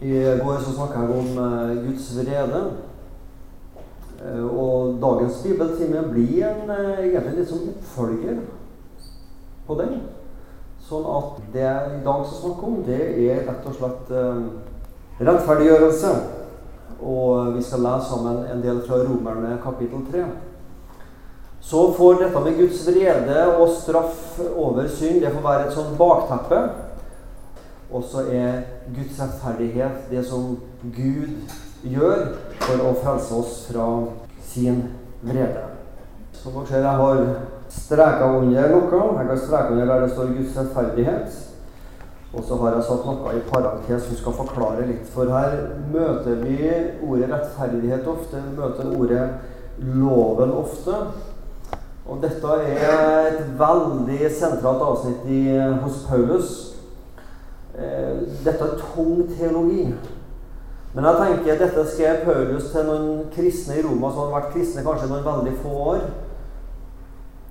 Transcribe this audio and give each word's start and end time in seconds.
I 0.00 0.40
går 0.44 0.58
så 0.62 0.72
snakka 0.72 1.00
jeg 1.00 1.10
om 1.10 1.38
eh, 1.42 1.70
Guds 1.82 2.12
vrede. 2.18 2.60
Eh, 4.22 4.44
og 4.46 5.00
dagens 5.02 5.40
bibeltime 5.42 6.04
blir 6.12 6.44
en, 6.46 6.70
eh, 6.70 7.00
egentlig 7.08 7.40
litt 7.40 7.50
sånn 7.50 7.72
oppfølger 7.72 8.38
på 9.66 9.78
den. 9.80 9.96
Sånn 10.86 11.08
at 11.16 11.40
det 11.52 11.64
jeg 11.64 11.96
i 11.96 12.04
dag 12.06 12.22
skal 12.24 12.44
snakke 12.44 12.68
om, 12.68 12.76
det 12.86 13.00
er 13.26 13.42
rett 13.48 13.66
og 13.66 13.74
slett 13.74 14.12
rettferdiggjørelse. 15.18 16.12
Og 17.02 17.56
vi 17.56 17.62
skal 17.62 17.82
lese 17.84 18.08
sammen 18.08 18.46
en 18.46 18.62
del 18.62 18.80
fra 18.86 19.02
Romerne 19.02 19.58
kapittel 19.62 20.06
3. 20.12 20.24
Så 21.60 21.82
får 21.98 22.22
dette 22.22 22.40
med 22.46 22.56
Guds 22.56 22.86
vrede 22.86 23.40
og 23.58 23.68
straff 23.74 24.38
over 24.54 24.88
synd 24.88 25.20
det 25.20 25.34
får 25.34 25.44
være 25.44 25.66
et 25.66 25.74
sånt 25.74 25.98
bakteppe. 25.98 26.87
Og 27.90 28.04
så 28.04 28.26
er 28.28 28.62
Guds 28.92 29.20
rettferdighet 29.20 30.10
det 30.10 30.24
som 30.28 30.58
Gud 30.82 31.54
gjør 31.88 32.34
for 32.60 32.84
å 32.84 32.94
frelse 33.00 33.34
oss 33.38 33.60
fra 33.70 33.86
sin 34.44 34.82
vrede. 35.24 35.64
Som 36.36 36.58
dere 36.58 36.68
ser, 36.68 36.84
jeg 36.84 37.00
har 37.02 37.22
streka 37.72 38.28
under 38.38 38.74
noe. 38.74 39.04
Jeg 39.18 39.30
kan 39.30 39.40
streke 39.44 39.72
under 39.72 39.86
der 39.92 40.04
det 40.04 40.10
står 40.12 40.34
Guds 40.36 40.58
rettferdighet. 40.58 41.44
Og 42.36 42.44
så 42.44 42.58
har 42.60 42.76
jeg 42.76 42.84
satt 42.84 43.06
noe 43.08 43.32
i 43.38 43.44
parentes 43.48 44.04
som 44.04 44.20
skal 44.20 44.36
forklare 44.36 44.84
litt. 44.90 45.08
For 45.14 45.32
her 45.32 45.56
møter 45.88 46.42
vi 46.44 46.58
ordet 47.08 47.32
rettferdighet 47.32 48.08
ofte. 48.10 48.42
Vi 48.44 48.56
møter 48.58 48.92
ordet 48.92 49.24
loven 49.80 50.52
ofte. 50.60 51.00
Og 52.08 52.20
dette 52.20 52.60
er 52.64 53.30
et 53.32 53.40
veldig 53.60 54.28
sentralt 54.32 54.84
avsnitt 54.84 55.24
i, 55.28 55.42
hos 55.82 56.04
Paulus. 56.08 56.67
Eh, 57.78 58.22
dette 58.44 58.64
er 58.64 58.78
tung 58.94 59.28
teologi. 59.38 59.94
Men 60.94 61.04
jeg 61.04 61.18
tenker 61.20 61.52
at 61.52 61.60
dette 61.62 61.84
skrev 61.86 62.24
Paulus 62.24 62.72
til 62.72 62.88
noen 62.88 63.28
kristne 63.30 63.76
i 63.78 63.84
Roma 63.84 64.10
som 64.10 64.24
hadde 64.24 64.34
vært 64.34 64.54
kristne 64.56 64.82
kanskje 64.82 65.10
noen 65.12 65.26
veldig 65.26 65.52
få 65.62 65.74
år. 65.92 66.00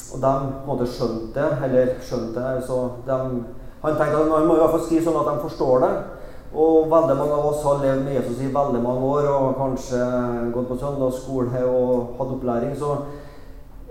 Og 0.07 0.19
de 0.23 0.33
måte 0.67 0.87
skjønte 0.89 1.31
det, 1.37 1.47
eller 1.63 1.93
skjønte 2.03 2.43
det 2.43 2.65
så 2.67 2.81
de, 3.07 3.17
Han 3.83 3.95
tenkte 3.95 4.19
at 4.19 4.31
han 4.33 4.47
må 4.47 4.55
i 4.55 4.59
hvert 4.59 4.73
fall 4.73 4.83
skrive 4.83 5.05
sånn 5.05 5.19
at 5.21 5.27
de 5.29 5.45
forstår 5.45 5.83
det. 5.85 5.91
Og 6.57 6.91
veldig 6.91 7.17
mange 7.19 7.35
av 7.37 7.49
oss 7.53 7.63
har 7.63 7.83
levd 7.83 8.03
med 8.03 8.15
Jesus 8.17 8.41
i 8.41 8.51
veldig 8.51 8.81
mange 8.83 9.07
år 9.07 9.27
og 9.31 9.57
kanskje 9.59 9.99
gått 10.55 10.71
på 10.71 10.79
søndagsskole 10.81 11.65
og 11.69 12.15
hatt 12.19 12.33
opplæring. 12.35 12.73
Så 12.75 12.95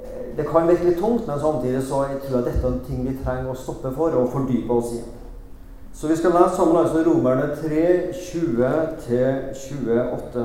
eh, 0.02 0.32
det 0.36 0.48
kan 0.50 0.68
virke 0.68 0.90
litt 0.90 1.00
tungt, 1.00 1.28
men 1.28 1.40
samtidig 1.40 1.84
så 1.86 2.08
jeg 2.10 2.24
tror 2.26 2.40
jeg 2.40 2.48
dette 2.50 2.64
er 2.66 2.74
en 2.74 2.82
ting 2.88 3.06
vi 3.06 3.20
trenger 3.22 3.52
å 3.52 3.60
stoppe 3.60 3.94
for 3.96 4.16
og 4.20 4.34
fordype 4.34 4.82
oss 4.82 4.98
i. 4.98 5.04
Så 5.96 6.06
vi 6.06 6.16
skal 6.16 6.34
lese 6.36 6.56
sammen 6.56 6.76
altså 6.76 6.98
Romerne 7.06 7.56
3, 7.56 8.12
20-28. 8.12 10.42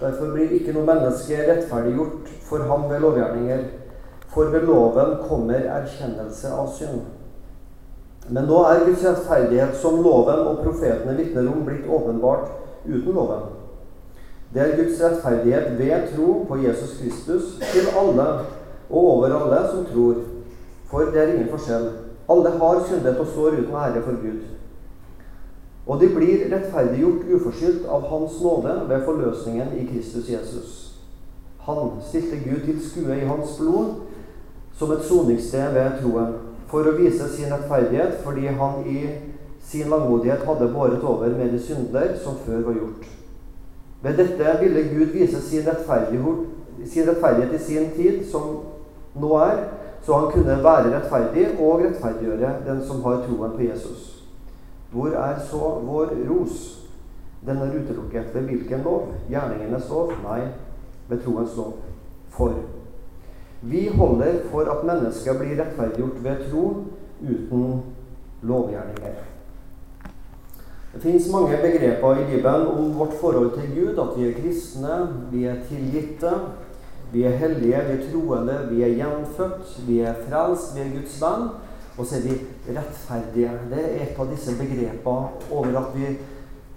Derfor 0.00 0.30
blir 0.32 0.54
ikke 0.56 0.72
noe 0.72 0.88
menneske 0.88 1.36
rettferdiggjort 1.44 2.30
for 2.48 2.64
ham 2.70 2.86
ved 2.88 3.04
lovgjerninger, 3.04 3.60
for 4.32 4.48
ved 4.54 4.64
loven 4.64 5.20
kommer 5.28 5.68
erkjennelse 5.76 6.48
av 6.48 6.72
synd. 6.78 7.04
Men 8.32 8.48
nå 8.48 8.64
er 8.70 8.86
Guds 8.86 9.04
rettferdighet, 9.04 9.76
som 9.76 10.00
loven 10.00 10.48
og 10.48 10.64
profetene 10.64 11.20
vitner 11.20 11.52
om, 11.52 11.60
blitt 11.68 11.84
åpenbart 11.84 12.48
uten 12.88 13.12
loven. 13.12 13.52
Det 14.54 14.60
er 14.64 14.76
Guds 14.80 14.96
rettferdighet 15.04 15.76
ved 15.76 16.08
tro 16.14 16.40
på 16.48 16.62
Jesus 16.64 16.96
Kristus 17.02 17.60
til 17.74 17.84
alle 17.92 18.48
og 18.88 19.02
over 19.04 19.28
alle 19.42 19.60
som 19.68 19.84
tror. 19.92 20.24
For 20.88 21.12
det 21.12 21.20
er 21.20 21.34
ingen 21.34 21.52
forskjell. 21.52 21.99
Alle 22.30 22.50
har 22.60 22.84
syndet 22.88 23.18
og 23.18 23.26
står 23.26 23.58
uten 23.58 23.74
ære 23.74 24.02
for 24.02 24.20
Gud. 24.22 24.42
Og 25.86 26.00
de 26.00 26.08
blir 26.14 26.46
rettferdiggjort 26.52 27.26
uforskyldt 27.34 27.88
av 27.88 28.06
Hans 28.10 28.36
nåde 28.42 28.76
ved 28.88 29.04
forløsningen 29.04 29.72
i 29.80 29.86
Kristus 29.88 30.30
Jesus. 30.30 30.76
Han 31.66 31.90
stilte 32.08 32.36
Gud 32.44 32.60
til 32.64 32.78
skue 32.90 33.16
i 33.16 33.26
hans 33.26 33.58
blod 33.58 33.94
som 34.78 34.92
et 34.92 35.04
soningssted 35.04 35.74
ved 35.74 35.98
troen, 36.00 36.36
for 36.70 36.86
å 36.86 36.94
vise 36.96 37.26
sin 37.34 37.50
rettferdighet 37.52 38.20
fordi 38.24 38.46
han 38.60 38.86
i 38.86 39.00
sin 39.66 39.90
langmodighet 39.90 40.46
hadde 40.46 40.70
båret 40.72 41.02
over 41.04 41.34
med 41.36 41.52
de 41.52 41.60
synder 41.60 42.14
som 42.22 42.38
før 42.46 42.62
var 42.68 42.78
gjort. 42.78 43.04
Ved 44.02 44.16
dette 44.22 44.54
ville 44.62 44.86
Gud 44.88 45.12
vise 45.12 45.42
sin 45.44 45.66
rettferdighet, 45.66 46.46
sin 46.86 47.08
rettferdighet 47.08 47.58
i 47.58 47.64
sin 47.64 47.90
tid, 47.96 48.22
som 48.30 48.62
nå 49.20 49.34
er, 49.42 49.66
så 50.02 50.18
han 50.18 50.32
kunne 50.32 50.64
være 50.64 50.94
rettferdig 50.94 51.46
og 51.58 51.84
rettferdiggjøre 51.84 52.54
den 52.66 52.82
som 52.86 53.02
har 53.04 53.22
troen 53.26 53.56
på 53.56 53.62
Jesus. 53.62 54.24
Hvor 54.92 55.08
er 55.08 55.38
så 55.50 55.70
vår 55.86 56.14
ros? 56.30 56.76
Den 57.46 57.56
er 57.56 57.72
utelukket 57.76 58.34
ved 58.34 58.42
hvilken 58.42 58.82
lov? 58.84 59.08
Gjerningenes 59.28 59.88
lov? 59.88 60.12
Nei, 60.24 60.40
ved 61.08 61.22
troens 61.24 61.56
lov. 61.56 61.78
For 62.30 62.54
vi 63.62 63.88
holder 63.88 64.34
for 64.50 64.60
at 64.72 64.84
mennesker 64.84 65.38
blir 65.38 65.58
rettferdiggjort 65.60 66.24
ved 66.24 66.46
tro 66.50 66.64
uten 67.20 67.82
lovgjerninger. 68.42 69.26
Det 70.92 71.02
fins 71.02 71.28
mange 71.32 71.56
begreper 71.62 72.16
i 72.18 72.24
Bibelen 72.24 72.66
om 72.66 72.98
vårt 72.98 73.12
forhold 73.20 73.52
til 73.52 73.68
Gud, 73.74 73.98
at 73.98 74.16
vi 74.16 74.28
er 74.28 74.40
kristne, 74.42 74.96
vi 75.32 75.44
er 75.44 75.60
tilgitte, 75.68 76.32
vi 77.12 77.24
er 77.26 77.36
hellige, 77.40 77.82
vi 77.88 77.96
er 77.96 78.04
troende, 78.12 78.56
vi 78.70 78.82
er 78.82 78.96
gjenfødt, 78.98 79.76
vi 79.86 80.00
er 80.00 80.18
frelst, 80.28 80.74
vi 80.76 80.84
er 80.84 80.92
Guds 80.94 81.16
venn. 81.22 81.48
Og 81.98 82.06
så 82.06 82.16
er 82.16 82.22
vi 82.24 82.36
rettferdige. 82.76 83.50
Det 83.70 83.80
er 83.84 84.02
et 84.04 84.18
av 84.18 84.28
disse 84.30 84.54
begrepene 84.56 85.48
over 85.50 85.78
at 85.80 85.90
vi 85.94 86.14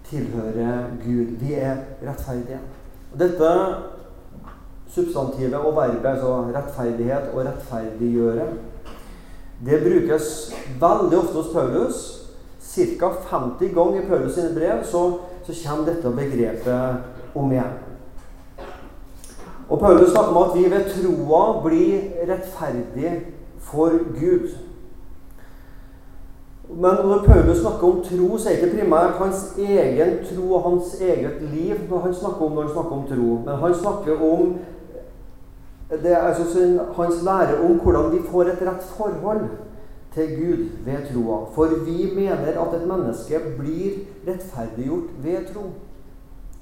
tilhører 0.10 0.90
Gud. 1.04 1.38
Vi 1.40 1.54
er 1.54 1.84
rettferdige. 2.02 2.60
Dette 3.20 3.52
substantivet 4.94 5.56
og 5.56 5.76
verbet, 5.78 6.10
altså 6.16 6.34
rettferdighet 6.56 7.30
og 7.34 7.46
rettferdiggjøre, 7.46 8.48
det 9.66 9.80
brukes 9.86 10.28
veldig 10.82 11.18
ofte 11.18 11.38
hos 11.40 11.54
Paulus. 11.54 12.04
Ca. 12.74 13.10
50 13.30 13.74
ganger 13.76 14.02
i 14.02 14.08
Paulus 14.08 14.34
sine 14.34 14.54
brev 14.56 14.84
så, 14.84 15.02
så 15.46 15.56
kommer 15.62 15.92
dette 15.92 16.10
begrepet 16.10 17.36
om 17.38 17.52
igjen. 17.52 17.76
Og 19.74 19.80
Paulus 19.80 20.10
snakker 20.10 20.36
om 20.36 20.44
at 20.44 20.58
vi 20.58 20.64
ved 20.72 20.84
troa 20.94 21.62
blir 21.64 22.02
rettferdige 22.30 23.14
for 23.58 23.90
Gud. 24.20 24.52
Men 26.70 27.00
når 27.10 27.24
Paulus 27.26 27.58
snakker 27.58 27.88
om 27.88 28.04
tro, 28.04 28.38
så 28.38 28.50
er 28.50 28.54
det 28.54 28.68
ikke 28.68 28.78
primært 28.78 29.18
hans 29.18 29.40
egen 29.58 30.12
tro 30.28 30.54
og 30.54 30.68
hans 30.68 31.02
eget 31.02 31.42
liv 31.42 32.02
han 32.04 32.14
snakker 32.14 32.46
om 32.46 32.52
når 32.52 32.62
han 32.62 32.72
snakker 32.76 32.92
om 32.92 33.08
tro. 33.08 33.32
Men 33.46 33.56
han 33.64 33.76
snakker 33.76 34.22
om 34.22 34.54
det 36.04 36.12
er 36.12 36.18
altså 36.18 36.44
hans 36.96 37.24
lære 37.24 37.58
om 37.64 37.80
hvordan 37.80 38.12
vi 38.12 38.22
får 38.30 38.44
et 38.54 38.64
rett 38.68 38.86
forhold 38.98 39.42
til 40.14 40.38
Gud 40.38 40.64
ved 40.86 41.02
troa. 41.10 41.40
For 41.56 41.66
vi 41.86 42.12
mener 42.16 42.62
at 42.62 42.78
et 42.82 42.88
menneske 42.88 43.42
blir 43.58 43.92
rettferdiggjort 44.28 45.10
ved 45.24 45.54
tro 45.54 45.66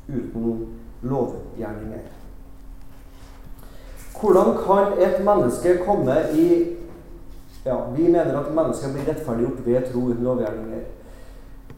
uten 0.08 0.68
lovgjerninger. 1.02 2.21
Hvordan 4.20 4.58
kan 4.66 5.00
et 5.00 5.24
menneske 5.26 5.78
komme 5.86 6.16
i 6.34 6.48
ja, 7.66 7.76
Vi 7.96 8.04
mener 8.04 8.40
at 8.40 8.56
mennesker 8.56 8.94
blir 8.94 9.08
rettferdiggjort 9.08 9.66
ved 9.66 9.92
tro 9.92 10.00
uten 10.00 10.24
lovgjerninger. 10.24 10.82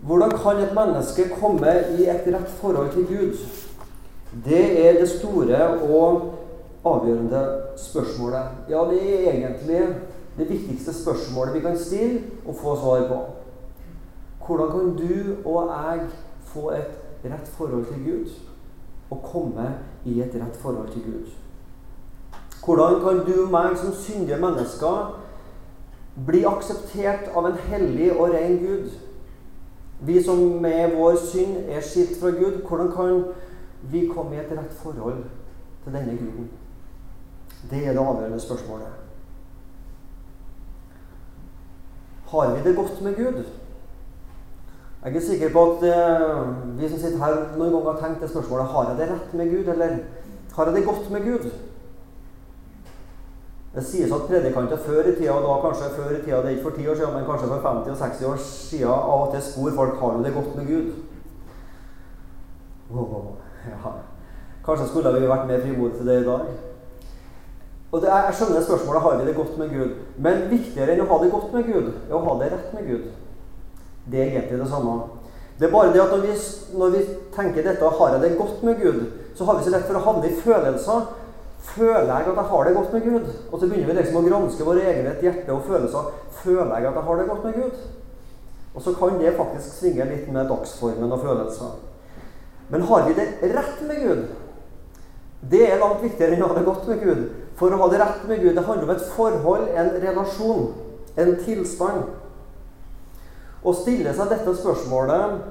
Hvordan 0.01 0.29
kan 0.29 0.57
et 0.63 0.73
menneske 0.75 1.29
komme 1.39 1.73
i 1.99 2.07
et 2.09 2.27
rett 2.27 2.49
forhold 2.59 2.91
til 2.91 3.05
Gud? 3.07 3.37
Det 4.45 4.87
er 4.87 4.99
det 4.99 5.09
store 5.09 5.67
og 5.67 6.33
avgjørende 6.85 7.43
spørsmålet. 7.77 8.43
Ja, 8.69 8.83
det 8.89 9.01
er 9.03 9.31
egentlig 9.31 9.87
det 10.37 10.49
viktigste 10.49 10.93
spørsmålet 11.03 11.53
vi 11.53 11.59
kan 11.59 11.77
stille 11.79 12.21
og 12.47 12.55
få 12.55 12.75
svar 12.75 13.07
på. 13.07 13.19
Hvordan 14.45 14.71
kan 14.71 14.97
du 14.97 15.49
og 15.49 15.69
jeg 15.69 15.99
få 16.45 16.71
et 16.71 16.91
rett 17.25 17.47
forhold 17.47 17.85
til 17.85 18.03
Gud? 18.05 18.29
Og 19.09 19.23
komme 19.23 19.75
i 20.05 20.21
et 20.21 20.35
rett 20.35 20.55
forhold 20.55 20.89
til 20.91 21.01
Gud? 21.01 21.42
Hvordan 22.65 22.99
kan 23.03 23.25
du 23.27 23.33
og 23.45 23.51
meg 23.51 23.77
som 23.77 23.93
syndige 23.93 24.39
mennesker 24.39 25.19
bli 26.25 26.43
akseptert 26.47 27.31
av 27.35 27.49
en 27.49 27.57
hellig 27.67 28.11
og 28.13 28.31
ren 28.31 28.59
Gud? 28.61 28.91
Vi 30.03 30.23
som 30.23 30.39
med 30.63 30.95
vår 30.95 31.17
synd 31.19 31.69
er 31.69 31.83
skilt 31.83 32.19
fra 32.21 32.31
Gud, 32.31 32.61
hvordan 32.67 32.91
kan 32.91 33.25
vi 33.91 34.07
komme 34.07 34.35
i 34.35 34.39
et 34.39 34.51
rett 34.51 34.75
forhold 34.83 35.23
til 35.83 35.95
denne 35.95 36.17
Guden? 36.17 36.49
Det 37.71 37.87
er 37.87 37.91
det 37.91 37.99
avgjørende 37.99 38.39
spørsmålet. 38.39 38.87
Har 42.27 42.55
vi 42.55 42.63
det 42.69 42.75
godt 42.75 43.01
med 43.01 43.15
Gud? 43.15 43.43
Jeg 45.05 45.15
er 45.15 45.21
sikker 45.21 45.49
på 45.51 45.63
at 45.71 45.83
eh, 45.83 46.79
vi 46.79 46.89
som 46.89 46.99
sitter 46.99 47.19
her, 47.19 47.33
noen 47.57 47.73
ganger 47.73 47.91
har 47.91 47.99
tenkt 47.99 48.21
det 48.23 48.29
spørsmålet 48.31 48.71
Har 48.71 48.89
jeg 48.89 48.97
det 48.97 49.07
rett 49.09 49.33
med 49.35 49.49
Gud, 49.51 49.67
eller 49.73 49.97
har 50.55 50.65
jeg 50.65 50.75
det 50.75 50.85
godt 50.85 51.11
med 51.11 51.25
Gud? 51.27 51.49
Det 53.73 53.81
sies 53.85 54.11
at 54.13 54.27
predikanter 54.29 54.77
før 54.77 55.07
i 55.09 55.15
tida, 55.15 55.33
og 55.33 55.45
da 55.47 55.53
kanskje 55.63 55.95
før 55.95 56.11
i 56.13 56.21
tida, 56.21 56.41
det 56.43 56.51
er 56.51 56.57
ikke 56.57 56.67
for 56.67 56.77
10 56.77 56.89
år 56.89 56.99
siden, 56.99 57.13
men 57.15 57.25
kanskje 57.25 57.47
for 57.49 57.69
50 57.69 57.91
og 57.91 57.97
60 57.97 58.27
år 58.29 58.43
siden, 58.43 58.89
av 58.89 59.21
og 59.21 59.31
til 59.33 59.41
spor 59.41 59.71
folk 59.79 59.95
har 60.01 60.19
det 60.25 60.33
godt 60.33 60.51
med 60.59 60.67
Gud. 60.67 60.91
Oh, 62.93 63.25
ja. 63.65 63.93
Kanskje 64.65 64.87
skulle 64.87 65.15
vi 65.19 65.31
vært 65.31 65.49
mer 65.49 65.63
frimodige 65.63 65.97
til 65.97 66.07
det 66.07 66.19
i 66.21 66.27
dag. 66.27 66.45
Og 67.91 68.01
det 68.01 68.09
er, 68.09 68.21
Jeg 68.25 68.37
skjønner 68.37 68.61
spørsmålet 68.61 69.01
har 69.01 69.17
vi 69.17 69.25
det 69.25 69.35
godt 69.35 69.57
med 69.57 69.73
Gud. 69.73 69.97
Men 70.17 70.45
viktigere 70.49 70.93
enn 70.93 71.03
å 71.03 71.09
ha 71.09 71.17
det 71.23 71.33
godt 71.33 71.51
med 71.53 71.67
Gud, 71.67 71.89
er 72.09 72.15
å 72.17 72.23
ha 72.27 72.37
det 72.39 72.51
rett 72.53 72.71
med 72.77 72.87
Gud. 72.87 73.09
Det 74.11 74.21
er 74.21 74.31
egentlig 74.31 74.61
det 74.61 74.69
samme. 74.69 74.95
Det 75.59 75.67
er 75.67 75.73
bare 75.73 75.91
det 75.93 76.01
at 76.01 76.13
når 76.13 76.23
vi, 76.25 76.37
når 76.77 76.95
vi 76.95 77.03
tenker 77.35 77.65
dette 77.65 77.91
har 77.97 78.15
jeg 78.15 78.21
det 78.21 78.37
godt 78.37 78.63
med 78.65 78.81
Gud, 78.81 79.03
så 79.35 79.45
har 79.45 79.57
vi 79.57 79.65
så 79.65 79.73
lett 79.73 79.85
for 79.89 79.99
å 79.99 80.05
havne 80.07 80.29
i 80.29 80.39
følelser. 80.41 81.05
Føler 81.63 82.09
jeg 82.09 82.27
at 82.27 82.35
jeg 82.35 82.49
har 82.51 82.63
det 82.63 82.75
godt 82.75 82.93
med 82.93 83.01
Gud? 83.01 83.27
Og 83.51 83.59
så 83.59 83.67
begynner 83.67 83.87
vi 83.87 83.97
liksom 83.97 84.19
å 84.19 84.23
granske 84.27 84.65
vår 84.67 84.81
egenhet, 84.83 85.21
hjerte 85.23 85.53
og 85.55 85.67
følelser. 85.67 86.09
Føler 86.43 86.73
jeg 86.75 86.89
at 86.89 86.97
jeg 86.99 87.07
har 87.07 87.19
det 87.19 87.27
godt 87.29 87.45
med 87.47 87.53
Gud? 87.61 87.83
Og 88.73 88.81
så 88.81 88.93
kan 88.97 89.19
det 89.21 89.35
faktisk 89.37 89.77
svinge 89.77 90.07
litt 90.09 90.27
med 90.33 90.49
dagsformen 90.49 91.11
og 91.11 91.21
følelser. 91.21 91.75
Men 92.73 92.81
har 92.89 93.07
vi 93.07 93.15
det 93.17 93.53
rett 93.53 93.85
med 93.87 94.01
Gud? 94.03 94.25
Det 95.51 95.63
er 95.67 95.79
langt 95.79 96.03
viktigere 96.03 96.35
enn 96.35 96.43
å 96.43 96.49
ha 96.51 96.57
det 96.57 96.65
godt 96.67 96.87
med 96.89 97.01
Gud. 97.03 97.23
For 97.59 97.71
å 97.71 97.79
ha 97.79 97.89
det 97.91 98.01
rett 98.01 98.27
med 98.27 98.41
Gud, 98.41 98.53
det 98.57 98.65
handler 98.67 98.89
om 98.89 98.93
et 98.95 99.07
forhold, 99.15 99.65
en 99.77 99.91
relasjon, 100.03 100.69
en 101.15 101.33
tilstand. 101.45 102.05
Å 103.63 103.73
stille 103.77 104.11
seg 104.15 104.31
dette 104.31 104.55
spørsmålet 104.59 105.41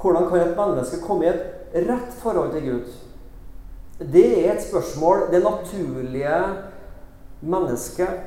hvordan 0.00 0.28
kan 0.30 0.40
et 0.40 0.56
menneske 0.56 1.02
komme 1.04 1.26
i 1.26 1.32
et 1.32 1.88
rett 1.88 2.14
forhold 2.22 2.54
til 2.54 2.68
Gud? 2.68 2.92
Det 4.00 4.46
er 4.46 4.54
et 4.54 4.62
spørsmål 4.64 5.26
det 5.32 5.42
naturlige 5.44 6.36
mennesket, 7.40 8.22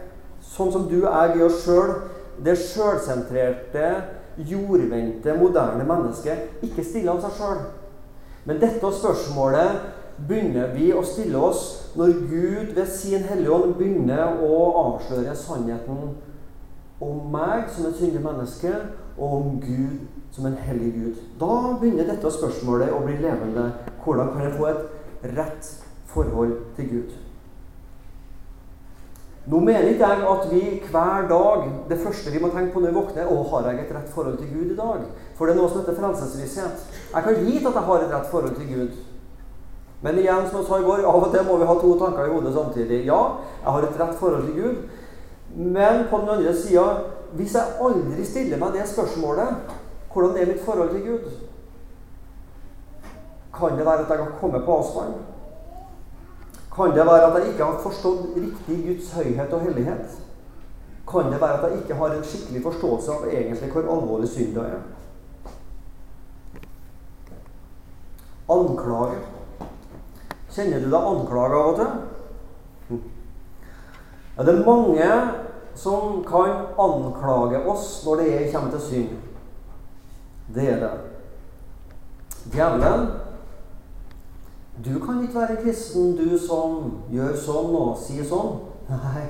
sånn 0.45 0.69
som 0.73 0.85
du 0.89 1.07
er 1.09 1.33
jeg 1.33 1.47
oss 1.47 1.63
sjøl, 1.65 1.95
det 2.45 2.53
sjølsentrerte, 2.61 3.87
jordvendte, 4.37 5.33
moderne 5.37 5.85
mennesket, 5.87 6.61
ikke 6.65 6.85
stiller 6.85 7.15
av 7.15 7.23
seg 7.25 7.39
sjøl. 7.39 7.63
Men 8.45 8.61
dette 8.61 8.93
spørsmålet 8.99 9.81
begynner 10.27 10.73
vi 10.75 10.91
å 10.93 11.01
stille 11.05 11.41
oss 11.41 11.63
når 11.97 12.17
Gud 12.29 12.73
ved 12.77 12.89
sin 12.93 13.25
Hellige 13.25 13.53
Ånd 13.55 13.73
begynner 13.79 14.41
å 14.45 14.57
avsløre 14.83 15.33
sannheten 15.37 16.13
om 17.03 17.31
meg 17.33 17.65
som 17.73 17.87
et 17.89 17.97
syndig 17.97 18.21
menneske, 18.23 18.73
og 19.17 19.33
om 19.37 19.57
Gud 19.61 20.05
som 20.33 20.45
en 20.49 20.57
hellig 20.65 20.93
Gud. 20.93 21.17
Da 21.41 21.77
begynner 21.81 22.07
dette 22.09 22.31
spørsmålet 22.33 22.93
å 22.93 23.01
bli 23.05 23.19
levende. 23.21 23.67
Hvordan 24.03 24.31
kan 24.33 24.45
jeg 24.47 24.55
få 24.57 24.69
et 24.71 25.02
rett 25.23 25.69
forhold 26.13 26.57
til 26.77 26.89
Gud? 26.89 27.13
Nå 29.45 29.59
mener 29.59 29.89
ikke 29.91 30.07
jeg 30.07 30.27
at 30.31 30.43
vi 30.51 30.61
hver 30.87 31.25
dag 31.27 31.63
Det 31.89 31.97
første 31.99 32.31
vi 32.31 32.39
må 32.39 32.47
tenke 32.53 32.71
på 32.71 32.79
når 32.79 32.93
vi 32.93 32.95
våkner, 32.95 33.27
å, 33.27 33.41
har 33.51 33.65
jeg 33.67 33.81
et 33.81 33.95
rett 33.95 34.13
forhold 34.13 34.37
til 34.39 34.53
Gud 34.53 34.71
i 34.71 34.77
dag? 34.77 35.01
For 35.35 35.45
det 35.45 35.55
er 35.55 35.59
noe 35.59 35.71
som 35.71 35.81
heter 35.81 35.97
frelsesvisshet. 35.97 36.85
Jeg 37.11 37.25
kan 37.25 37.41
vite 37.41 37.67
at 37.67 37.79
jeg 37.79 37.87
har 37.89 38.05
et 38.05 38.13
rett 38.13 38.29
forhold 38.31 38.55
til 38.55 38.69
Gud. 38.69 39.01
Men 40.03 40.19
igjen, 40.19 40.47
som 40.49 40.59
jeg 40.59 40.67
sa 40.67 40.79
i 40.79 40.85
går, 40.87 41.03
av 41.07 41.25
og 41.27 41.31
til 41.31 41.45
må 41.47 41.57
vi 41.59 41.67
ha 41.67 41.75
to 41.79 41.91
tanker 41.99 42.27
i 42.27 42.31
hodet 42.33 42.53
samtidig. 42.55 43.05
Ja, 43.07 43.19
jeg 43.63 43.75
har 43.75 43.87
et 43.87 43.99
rett 43.99 44.17
forhold 44.19 44.47
til 44.47 44.57
Gud. 44.61 44.75
Men 45.55 46.05
på 46.09 46.19
den 46.23 46.33
andre 46.37 46.55
sida, 46.55 46.85
hvis 47.35 47.55
jeg 47.55 47.77
aldri 47.81 48.25
stiller 48.27 48.59
meg 48.61 48.75
det 48.77 48.87
spørsmålet 48.89 49.79
hvordan 50.13 50.37
er 50.37 50.49
mitt 50.51 50.61
forhold 50.65 50.91
til 50.93 51.05
Gud? 51.07 51.29
Kan 53.53 53.77
det 53.77 53.85
være 53.85 53.99
at 53.99 54.09
jeg 54.09 54.17
har 54.17 54.39
kommet 54.39 54.65
på 54.65 54.77
avstand? 54.77 55.13
Kan 56.75 56.95
det 56.97 57.05
være 57.05 57.25
at 57.25 57.39
jeg 57.39 57.51
ikke 57.51 57.65
har 57.65 57.79
forstått 57.83 58.35
riktig 58.35 58.77
Guds 58.87 59.13
høyhet 59.13 59.53
og 59.53 59.61
hellighet? 59.61 60.17
Kan 61.11 61.31
det 61.31 61.41
være 61.41 61.59
at 61.59 61.71
jeg 61.71 61.81
ikke 61.81 61.95
har 61.95 62.15
en 62.15 62.23
skikkelig 62.23 62.63
forståelse 62.63 63.11
av 63.11 63.27
egentlig 63.27 63.71
hvor 63.71 63.89
alvorlig 63.95 64.29
synda 64.29 64.65
er? 64.71 64.81
Anklage. 68.49 69.21
Kjenner 70.53 70.81
du 70.81 70.89
deg 70.89 71.07
anklaga 71.11 71.61
av 71.61 71.69
og 71.69 71.79
til? 71.79 72.99
Ja, 74.37 74.43
det 74.43 74.53
er 74.53 74.65
mange 74.65 75.09
som 75.77 76.23
kan 76.25 76.73
anklage 76.81 77.61
oss 77.69 78.01
når 78.05 78.15
det 78.21 78.49
kommer 78.53 78.73
til 78.73 78.81
synd. 78.87 79.13
Det 80.55 80.65
er 80.69 80.79
det. 80.81 80.91
Djevelen 82.53 83.05
du 84.81 85.05
kan 85.05 85.21
ikke 85.21 85.39
være 85.39 85.61
kristen, 85.61 86.17
du 86.17 86.37
som 86.39 87.03
gjør 87.13 87.35
sånn 87.37 87.75
og 87.77 87.97
sier 88.01 88.25
sånn. 88.25 88.55
Nei, 88.89 89.27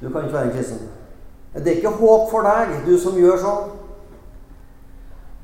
du 0.00 0.08
kan 0.10 0.26
ikke 0.26 0.34
være 0.34 0.50
en 0.50 0.56
kristen. 0.56 0.88
Det 1.54 1.70
er 1.70 1.78
ikke 1.78 1.94
håp 2.00 2.26
for 2.32 2.42
deg, 2.42 2.80
du 2.86 2.96
som 2.98 3.14
gjør 3.18 3.38
sånn. 3.38 3.70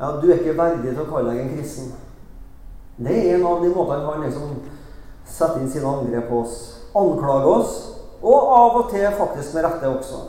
Ja, 0.00 0.17
Du 0.17 0.31
er 0.31 0.41
ikke 0.41 0.56
verdig 0.59 0.94
til 0.94 1.03
å 1.03 1.09
kalle 1.11 1.31
deg 1.31 1.43
en 1.44 1.55
kristen. 1.55 1.93
Det 2.97 3.15
er 3.15 3.37
en 3.37 3.47
av 3.47 3.62
de 3.62 3.71
måtene 3.73 4.09
han 4.09 4.25
liksom 4.25 4.55
setter 5.29 5.61
inn 5.61 5.71
sine 5.71 5.87
angrep 5.87 6.26
på 6.29 6.41
oss. 6.43 6.56
Anklager 6.97 7.49
oss, 7.53 7.75
og 8.21 8.53
av 8.56 8.79
og 8.81 8.91
til 8.91 9.06
faktisk 9.17 9.55
med 9.55 9.67
rette 9.69 9.88
også. 9.88 10.25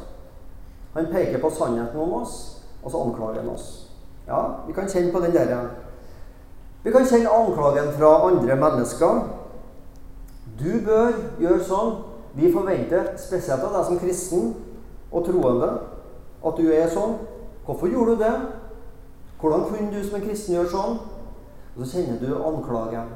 Han 0.94 1.08
peker 1.12 1.42
på 1.42 1.50
sannheten 1.56 2.00
om 2.04 2.20
oss, 2.22 2.36
og 2.84 2.92
så 2.92 3.02
anklager 3.02 3.42
han 3.42 3.54
oss. 3.56 3.70
Ja, 4.28 4.42
vi 4.68 4.76
kan 4.76 4.92
kjenne 4.92 5.12
på 5.12 5.24
den 5.24 5.34
der 5.34 5.50
igjen. 5.50 5.72
Vi 6.84 6.92
kan 6.92 7.06
kjenne 7.06 7.30
anklagen 7.30 7.94
fra 7.94 8.28
andre 8.28 8.56
mennesker. 8.56 9.20
Du 10.60 10.72
bør 10.86 11.14
gjøre 11.40 11.64
sånn. 11.66 11.92
Vi 12.34 12.50
forventer, 12.54 13.12
spesielt 13.20 13.64
av 13.68 13.76
deg 13.76 13.88
som 13.88 14.00
kristen 14.00 14.54
og 15.12 15.26
troende, 15.28 15.70
at 16.42 16.58
du 16.58 16.70
er 16.74 16.88
sånn. 16.90 17.18
Hvorfor 17.66 17.92
gjorde 17.92 18.16
du 18.16 18.24
det? 18.24 18.36
Hvordan 19.42 19.66
kunne 19.68 19.92
du 19.92 20.00
som 20.06 20.18
en 20.18 20.24
kristen 20.26 20.56
gjøre 20.56 20.72
sånn? 20.72 20.96
Og 21.76 21.84
så 21.84 22.00
kjenner 22.00 22.22
du 22.22 22.32
anklagen. 22.40 23.12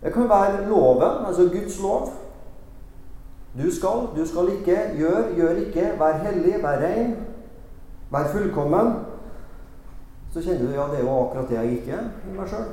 Det 0.00 0.12
kan 0.14 0.28
være 0.30 0.64
loven, 0.70 1.26
altså 1.26 1.48
Guds 1.50 1.80
lov. 1.82 2.14
Du 3.56 3.68
skal, 3.72 4.08
du 4.16 4.22
skal 4.28 4.48
ikke, 4.54 4.78
gjør, 4.96 5.32
gjør 5.36 5.60
ikke, 5.66 5.90
vær 5.98 6.18
hellig, 6.24 6.56
vær 6.62 6.80
rein, 6.80 7.14
vær 8.12 8.28
fullkommen 8.32 8.92
så 10.32 10.42
kjenner 10.42 10.66
du 10.66 10.74
ja, 10.74 10.88
det 10.90 11.00
er 11.00 11.06
jo 11.06 11.14
akkurat 11.22 11.48
det 11.50 11.56
jeg 11.60 11.78
ikke 11.78 11.96
er 11.96 12.08
i 12.28 12.34
meg 12.36 12.50
sjøl. 12.50 12.66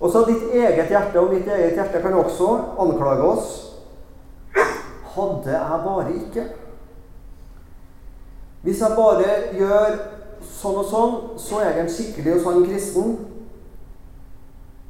Og 0.00 0.12
så 0.12 0.22
ditt 0.24 0.46
eget 0.56 0.88
hjerte 0.88 1.20
og 1.20 1.34
mitt 1.34 1.48
eget 1.48 1.76
hjerte 1.76 2.00
kan 2.00 2.16
også 2.16 2.48
anklage 2.80 3.26
oss. 3.26 3.50
Hadde 5.10 5.50
jeg 5.50 5.80
bare 5.84 6.12
ikke 6.14 6.44
Hvis 8.62 8.80
jeg 8.80 8.96
bare 8.96 9.36
gjør 9.56 9.94
sånn 10.44 10.78
og 10.82 10.88
sånn, 10.88 11.14
så 11.40 11.60
er 11.60 11.70
jeg 11.70 11.84
en 11.84 11.92
skikkelig 11.94 12.34
og 12.34 12.42
sann 12.44 12.66
kristen. 12.68 13.14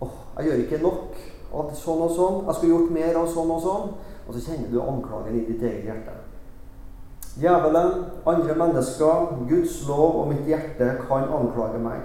Åh, 0.02 0.16
jeg 0.38 0.48
gjør 0.48 0.62
ikke 0.64 0.80
nok 0.82 1.20
av 1.54 1.70
sånn 1.78 2.02
og 2.06 2.10
sånn. 2.16 2.40
Jeg 2.48 2.56
skulle 2.56 2.72
gjort 2.74 2.96
mer 2.96 3.20
av 3.20 3.28
sånn 3.30 3.52
og 3.54 3.62
sånn. 3.62 3.92
Og 4.26 4.34
så 4.34 4.42
kjenner 4.42 4.72
du 4.72 4.80
anklagen 4.82 5.38
i 5.38 5.44
ditt 5.46 5.62
eget 5.62 5.86
hjerte. 5.86 6.16
Djevelen, 7.38 8.04
andre 8.26 8.54
mennesker, 8.54 9.26
Guds 9.48 9.86
lov 9.88 10.22
og 10.22 10.28
mitt 10.32 10.48
hjerte 10.50 10.88
kan 11.06 11.28
anklage 11.30 11.78
meg. 11.78 12.00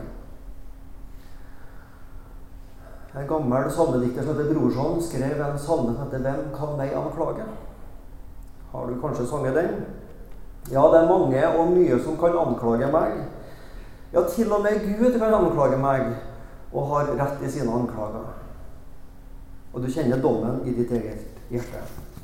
En 3.15 3.27
gammel 3.27 3.71
salmedikter 3.71 4.25
som 4.25 4.35
heter 4.35 4.53
Brorson, 4.53 5.01
skrev 5.01 5.41
en 5.41 5.59
salme 5.59 5.95
som 5.95 6.03
heter 6.03 6.19
'Hvem 6.19 6.51
kan 6.57 6.77
meg 6.77 6.93
anklage?' 6.93 7.47
Har 8.71 8.85
du 8.85 9.01
kanskje 9.01 9.27
sunget 9.27 9.55
den? 9.55 9.85
Ja, 10.71 10.81
det 10.81 10.99
er 10.99 11.09
mange 11.09 11.57
og 11.57 11.71
mye 11.71 12.03
som 12.03 12.17
kan 12.17 12.37
anklage 12.37 12.91
meg. 12.91 13.11
Ja, 14.13 14.21
til 14.29 14.51
og 14.53 14.61
med 14.61 14.97
Gud 14.99 15.19
kan 15.19 15.33
anklage 15.33 15.77
meg 15.77 16.01
og 16.73 16.87
har 16.87 17.05
rett 17.05 17.41
i 17.45 17.51
sine 17.51 17.71
anklager. 17.71 18.25
Og 19.73 19.81
du 19.81 19.87
kjenner 19.87 20.21
dommen 20.21 20.61
i 20.65 20.73
ditt 20.73 20.91
eget 20.91 21.27
hjerte. 21.49 22.14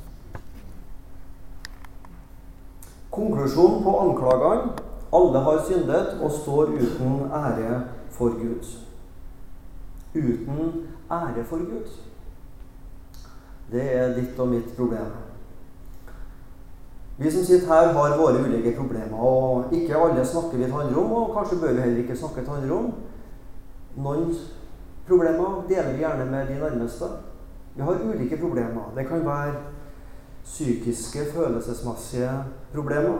Konklusjonen 3.12 3.82
på 3.84 3.98
anklagene 4.00 4.72
alle 5.12 5.38
har 5.44 5.58
syndet 5.66 6.14
og 6.22 6.30
står 6.32 6.72
uten 6.72 7.18
ære 7.28 7.82
for 8.10 8.32
Gud. 8.38 8.64
Uten 10.14 10.72
ære 11.10 11.44
for 11.44 11.56
Gud. 11.58 11.90
Det 13.72 13.84
er 13.96 14.14
ditt 14.16 14.40
og 14.40 14.48
mitt 14.48 14.72
problem. 14.76 15.12
Vi 17.18 17.30
som 17.30 17.44
sitter 17.44 17.68
her, 17.68 17.92
har 17.92 18.16
våre 18.18 18.40
ulike 18.44 18.76
problemer. 18.76 19.18
og 19.18 19.72
Ikke 19.72 19.96
alle 19.96 20.26
snakker 20.26 20.58
vi 20.58 20.64
til 20.64 20.72
andre 20.72 20.96
om, 20.96 21.12
og 21.12 21.34
kanskje 21.36 21.60
bør 21.60 21.72
vi 21.72 21.80
heller 21.80 21.98
ikke 21.98 22.16
snakke 22.16 22.40
til 22.40 22.50
andre 22.50 22.76
om. 22.76 22.92
Noen 23.96 24.34
problemer 25.08 25.64
deler 25.68 25.92
vi 25.92 25.98
gjerne 25.98 26.30
med 26.30 26.46
de 26.48 26.58
nærmeste. 26.60 27.04
Vi 27.74 27.82
har 27.82 28.00
ulike 28.04 28.36
problemer. 28.36 28.92
Det 28.96 29.06
kan 29.06 29.26
være 29.26 29.54
psykiske, 30.44 31.24
følelsesmessige 31.34 32.30
problemer. 32.72 33.18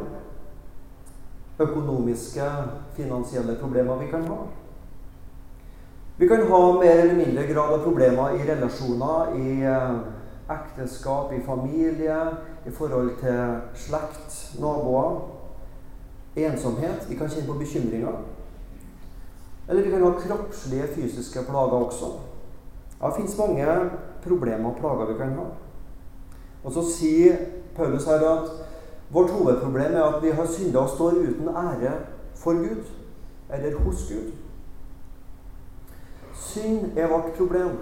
Økonomiske, 1.61 2.49
finansielle 2.97 3.57
problemer 3.61 3.97
vi 3.97 4.11
kan 4.11 4.25
ha. 4.25 4.37
Vi 6.19 6.29
kan 6.29 6.47
ha 6.47 6.73
mer 6.73 6.91
eller 6.91 7.14
mindre 7.14 7.47
grad 7.52 7.73
av 7.73 7.85
problemer 7.85 8.37
i 8.37 8.45
relasjoner, 8.47 9.33
i 9.37 9.62
eh, 9.64 9.95
ekteskap, 10.52 11.33
i 11.33 11.41
familie, 11.47 12.19
i 12.67 12.71
forhold 12.71 13.17
til 13.21 13.57
slekt, 13.75 14.37
naboer. 14.61 15.21
Ensomhet. 16.37 17.09
Vi 17.09 17.17
kan 17.17 17.29
kjenne 17.29 17.47
på 17.47 17.59
bekymringer. 17.59 18.23
Eller 19.69 19.83
vi 19.83 19.91
kan 19.91 20.02
ha 20.02 20.12
kroppslige, 20.19 20.87
fysiske 20.95 21.43
plager 21.49 21.85
også. 21.87 22.12
Ja, 23.00 23.07
det 23.07 23.17
fins 23.17 23.38
mange 23.38 23.67
problemer 24.25 24.71
og 24.71 24.76
plager 24.81 25.12
vi 25.12 25.19
kan 25.19 25.37
ha. 25.37 25.49
Og 26.64 26.73
så 26.73 26.85
sier 26.87 27.37
Paulus 27.76 28.04
her 28.07 28.23
at 28.28 28.50
vårt 29.12 29.31
hovedproblem 29.31 29.95
er 29.95 30.02
at 30.02 30.23
vi 30.23 30.31
har 30.31 30.47
synda 30.47 30.78
og 30.78 30.88
står 30.88 31.11
uten 31.11 31.49
ære 31.49 31.92
for 32.35 32.52
Gud, 32.52 32.85
eller 33.52 33.78
hos 33.78 34.07
Gud. 34.09 34.33
Synd 36.35 36.97
er 36.97 37.09
vårt 37.09 37.33
problem. 37.37 37.76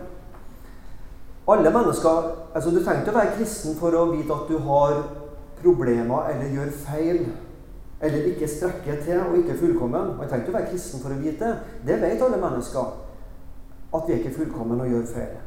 Alle 1.49 1.71
mennesker 1.71 2.37
altså 2.55 2.71
Du 2.71 2.85
trenger 2.85 3.01
ikke 3.01 3.13
å 3.15 3.19
være 3.19 3.37
kristen 3.37 3.77
for 3.79 3.95
å 3.97 4.09
vite 4.13 4.35
at 4.35 4.51
du 4.51 4.59
har 4.67 4.99
problemer 5.63 6.31
eller 6.33 6.53
gjør 6.55 6.73
feil. 6.85 7.23
Eller 8.01 8.31
ikke 8.31 8.49
strekker 8.49 9.03
til 9.05 9.21
og 9.21 9.37
ikke 9.39 9.55
er 9.55 9.61
fullkommen. 9.61 10.17
Man 10.17 10.29
trenger 10.29 10.47
ikke 10.47 10.55
å 10.55 10.59
være 10.59 10.71
kristen 10.71 11.03
for 11.03 11.15
å 11.15 11.21
vite 11.21 11.45
det. 11.45 11.79
Det 11.87 12.01
vet 12.03 12.23
alle 12.23 12.41
mennesker. 12.41 12.93
At 13.95 14.07
vi 14.07 14.15
er 14.15 14.23
ikke 14.23 14.37
fullkommen 14.39 14.81
og 14.81 14.93
gjør 14.93 15.09
feil. 15.15 15.39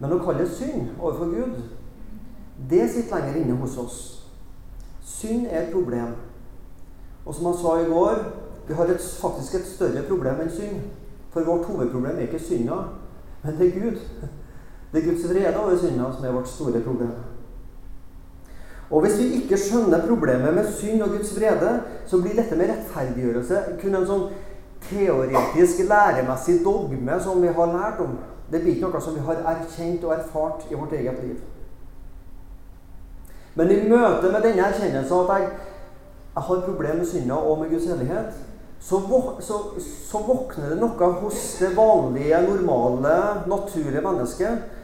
Men 0.00 0.16
å 0.16 0.20
kalle 0.24 0.42
det 0.42 0.56
synd 0.56 0.96
overfor 0.98 1.30
Gud, 1.32 1.58
det 2.70 2.90
sitter 2.90 3.18
lenger 3.18 3.40
inne 3.40 3.56
hos 3.58 3.76
oss. 3.78 3.98
Synd 5.04 5.46
er 5.50 5.62
et 5.62 5.72
problem. 5.72 6.14
Og 7.26 7.34
som 7.34 7.46
han 7.46 7.58
sa 7.58 7.76
i 7.80 7.88
går, 7.88 8.24
vi 8.68 8.74
har 8.74 8.84
et, 8.84 9.10
faktisk 9.20 9.54
et 9.54 9.66
større 9.68 10.04
problem 10.08 10.40
enn 10.44 10.52
synd. 10.52 10.80
For 11.34 11.44
vårt 11.44 11.66
hovedproblem 11.66 12.16
er 12.16 12.28
ikke 12.28 12.40
synda, 12.40 12.76
men 13.42 13.56
det 13.58 13.68
er 13.68 13.80
Gud. 13.80 14.00
Det 14.92 15.02
er 15.02 15.08
Guds 15.08 15.24
vrede 15.28 15.56
over 15.58 15.78
synda 15.78 16.10
som 16.14 16.24
er 16.24 16.32
vårt 16.32 16.48
store 16.48 16.80
problem. 16.80 17.14
Og 18.90 19.00
Hvis 19.00 19.18
vi 19.18 19.24
ikke 19.24 19.58
skjønner 19.58 20.06
problemet 20.06 20.54
med 20.54 20.72
synd 20.72 21.02
og 21.02 21.08
Guds 21.08 21.32
vrede, 21.36 21.80
så 22.06 22.20
blir 22.20 22.36
dette 22.36 22.56
med 22.56 22.70
rettferdiggjørelse 22.70 23.62
kun 23.80 23.96
en 23.98 24.06
sånn 24.06 24.28
teoretisk, 24.84 25.80
læremessig 25.88 26.60
dogme 26.64 27.18
som 27.20 27.42
vi 27.42 27.50
har 27.56 27.72
lært 27.72 28.04
om. 28.04 28.14
Det 28.52 28.60
blir 28.60 28.76
ikke 28.76 28.92
noe 28.92 29.02
som 29.02 29.16
vi 29.16 29.24
har 29.24 29.42
erkjent 29.54 30.04
og 30.04 30.14
erfart 30.14 30.68
i 30.70 30.78
vårt 30.78 30.92
eget 30.92 31.18
liv. 31.24 31.40
Men 33.54 33.70
i 33.70 33.80
møte 33.88 34.30
med 34.32 34.42
denne 34.42 34.66
erkjennelsen 34.66 35.24
at 35.24 35.32
jeg, 35.34 35.50
jeg 36.34 36.46
har 36.48 36.64
problemer 36.66 37.00
med 37.02 37.06
synda 37.06 37.38
og 37.38 37.60
med 37.62 37.70
Guds 37.70 37.86
hellighet, 37.86 38.34
så, 38.84 38.98
så, 39.40 39.58
så, 39.80 40.20
våkner 40.26 40.74
det 40.74 40.80
noe 40.80 41.10
hos 41.22 41.44
det 41.60 41.70
vanlige, 41.76 42.40
normale, 42.44 43.14
naturlige 43.48 44.02
mennesket 44.04 44.74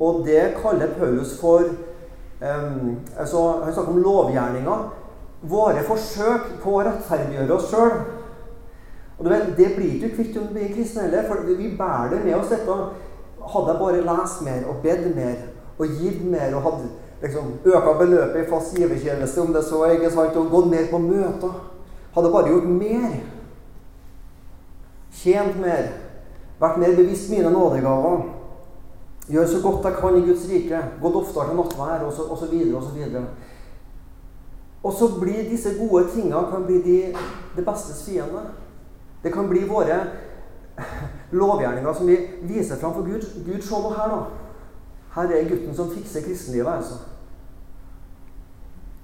og 0.00 0.22
det 0.24 0.54
kaller 0.62 0.94
Paulus 0.98 1.34
for 1.40 1.58
um, 2.40 2.96
altså, 3.16 3.60
Han 3.64 3.72
snakker 3.72 3.92
om 3.92 4.02
lovgjerninger. 4.02 4.96
Våre 5.42 5.84
forsøk 5.84 6.46
på 6.62 6.72
å 6.76 6.84
rettferdiggjøre 6.84 7.56
oss 7.56 7.68
sjøl. 7.72 7.92
Det 9.20 9.68
blir 9.76 9.98
ikke 9.98 10.14
kvitt 10.14 10.38
om 10.40 10.48
du 10.48 10.56
blir 10.56 10.72
kristen 10.72 11.04
heller, 11.04 11.26
for 11.28 11.44
vi 11.44 11.74
bærer 11.76 12.14
det 12.14 12.22
med 12.24 12.38
oss 12.38 12.52
dette. 12.52 12.76
Hadde 13.52 13.72
jeg 13.74 13.80
bare 13.82 14.04
lest 14.08 14.42
mer 14.44 14.66
og 14.68 14.80
bedt 14.84 15.06
mer 15.16 15.36
og 15.80 16.00
gitt 16.00 16.24
mer 16.28 16.56
og 16.56 16.64
hadde 16.64 16.90
liksom, 17.22 17.52
øke 17.64 17.98
beløpet 17.98 18.44
i 18.44 18.50
fast 18.50 18.78
givertjeneste, 18.78 19.40
om 19.40 19.52
det 19.52 19.64
så 19.64 19.84
ikke 19.90 20.10
sant, 20.10 20.36
og 20.36 20.50
gå 20.50 20.64
ned 20.70 20.88
på 20.90 20.98
møter 20.98 21.66
Hadde 22.14 22.30
bare 22.32 22.48
gjort 22.48 22.64
mer. 22.66 23.12
Tjent 25.14 25.60
mer. 25.62 25.92
Vært 26.60 26.80
mer 26.82 26.96
bevisst 26.96 27.30
mine 27.30 27.52
nådegaver. 27.54 28.24
Gjør 29.30 29.46
så 29.46 29.60
godt 29.62 29.84
jeg 29.86 29.98
kan 30.00 30.16
i 30.18 30.24
Guds 30.26 30.48
rike. 30.50 30.80
Gått 31.02 31.18
oftere 31.20 31.52
til 31.52 31.60
nattvær 31.60 32.02
osv. 32.08 32.24
Og, 32.24 32.38
så 32.38 32.48
videre, 32.50 32.74
og, 32.80 32.82
så 32.82 32.90
og 34.82 34.92
så 34.92 35.20
blir 35.20 35.46
disse 35.50 35.76
gode 35.78 36.08
tingene 36.14 36.42
kan 36.50 36.66
bli 36.66 36.80
de, 36.82 36.96
det 37.56 37.64
bestes 37.64 38.02
fiende. 38.08 38.42
Det 39.22 39.32
kan 39.32 39.48
bli 39.48 39.66
våre 39.68 40.00
lovgjerninger 41.42 41.92
som 41.92 42.06
vi 42.06 42.16
viser 42.42 42.76
fram 42.76 42.94
for 42.94 43.06
Gud. 43.06 43.26
Gud, 43.46 43.62
se 43.62 43.82
nå 43.82 43.94
her, 43.94 44.14
da. 44.16 44.20
Her 45.14 45.34
er 45.36 45.48
gutten 45.48 45.76
som 45.76 45.90
fikser 45.94 46.24
kristenlivet, 46.24 46.72
altså. 46.72 46.94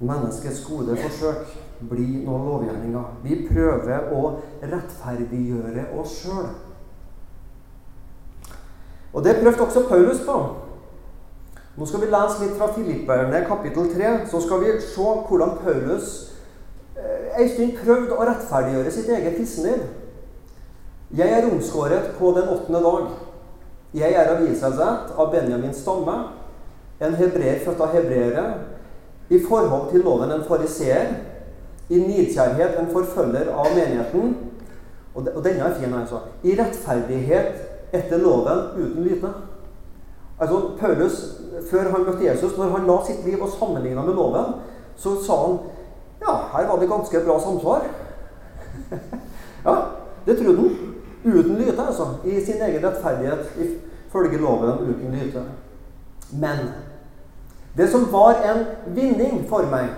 Menneskets 0.01 0.61
gode 0.67 0.97
forsøk 1.01 1.55
blir 1.89 2.21
noen 2.27 2.45
lovgjerninger. 2.45 3.05
Vi 3.25 3.39
prøver 3.49 4.11
å 4.13 4.23
rettferdiggjøre 4.61 5.87
oss 5.97 6.19
sjøl. 6.21 6.51
Og 9.17 9.25
Det 9.25 9.39
prøvde 9.41 9.65
også 9.65 9.87
Paulus 9.89 10.21
på. 10.27 10.37
Nå 11.77 11.87
skal 11.89 12.03
vi 12.03 12.09
lese 12.13 12.43
litt 12.43 12.57
fra 12.59 12.69
Filipperne 12.73 13.41
kapittel 13.49 13.89
3. 13.93 14.13
Så 14.29 14.41
skal 14.45 14.61
vi 14.65 14.75
se 14.85 15.07
hvordan 15.29 15.57
Paulus 15.65 16.13
eh, 16.97 17.33
en 17.41 17.49
stund 17.49 17.81
prøvde 17.81 18.17
å 18.17 18.29
rettferdiggjøre 18.29 18.93
sitt 18.93 19.09
eget 19.13 19.39
kristenliv. 19.41 19.89
Jeg 21.17 21.33
er 21.33 21.49
omskåret 21.49 22.13
på 22.19 22.35
den 22.37 22.49
åttende 22.53 22.85
dag. 22.85 23.11
Jeg 23.97 24.13
er 24.13 24.29
av 24.35 24.45
Israels 24.45 25.13
av 25.17 25.33
Benjamins 25.33 25.81
stamme, 25.81 26.17
en 27.01 27.15
hebreer 27.17 27.63
født 27.65 27.81
av 27.81 27.95
hebreere, 27.95 28.47
i 29.31 29.41
forhold 29.49 29.91
til 29.91 30.05
loven 30.07 30.33
en 30.33 30.45
fariseer, 30.49 31.15
i 31.89 31.99
nidkjærhet 31.99 32.79
en 32.81 32.91
forfølger 32.93 33.53
av 33.55 33.67
menigheten, 33.75 34.37
og 35.15 35.45
denne 35.45 35.65
er 35.65 35.77
fin, 35.79 35.95
altså, 35.95 36.19
i 36.45 36.57
rettferdighet 36.59 37.93
etter 37.95 38.19
loven 38.21 38.59
uten 38.77 39.05
vite. 39.05 39.31
Altså, 40.41 40.71
Paulus, 40.81 41.43
Før 41.71 41.89
han 41.89 42.03
møtte 42.05 42.27
Jesus, 42.27 42.57
når 42.59 42.69
han 42.75 42.87
la 42.87 42.97
sitt 43.07 43.23
liv 43.25 43.41
og 43.41 43.49
sammenligna 43.49 44.03
med 44.05 44.15
loven, 44.15 44.59
så 44.97 45.15
sa 45.25 45.37
han 45.47 45.55
ja, 46.21 46.35
her 46.53 46.67
var 46.69 46.81
det 46.81 46.89
ganske 46.91 47.21
bra 47.25 47.39
samsvar. 47.41 47.87
ja, 49.67 49.77
det 50.27 50.37
trodde 50.37 50.57
han. 50.61 50.77
Uten 51.25 51.57
lyte, 51.57 51.87
altså. 51.87 52.07
I 52.25 52.45
sin 52.45 52.63
egen 52.63 52.85
rettferdighet 52.85 53.57
ifølge 53.57 54.39
loven 54.39 54.85
uten 54.91 55.17
lyte. 55.17 55.43
Men 56.33 56.69
det 57.77 57.91
som 57.93 58.07
var 58.13 58.41
en 58.45 58.65
vinning 58.97 59.43
for 59.49 59.67
meg, 59.71 59.91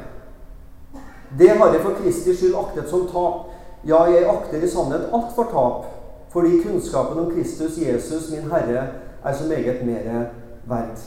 det 1.39 1.53
har 1.59 1.73
jeg 1.73 1.85
for 1.85 1.99
Kristi 2.01 2.35
skyld 2.35 2.57
aktet 2.57 2.89
som 2.91 3.07
tap. 3.11 3.53
Ja, 3.87 4.01
jeg 4.11 4.27
akter 4.27 4.65
i 4.65 4.71
sannhet 4.71 5.11
alt 5.15 5.35
for 5.37 5.53
tap 5.53 5.95
fordi 6.33 6.63
kunnskapen 6.63 7.19
om 7.19 7.31
Kristus 7.33 7.79
Jesus, 7.79 8.31
min 8.31 8.51
Herre, 8.51 8.87
er 9.25 9.33
så 9.33 9.45
meget 9.49 9.87
mer 9.87 10.27
verdt. 10.65 11.01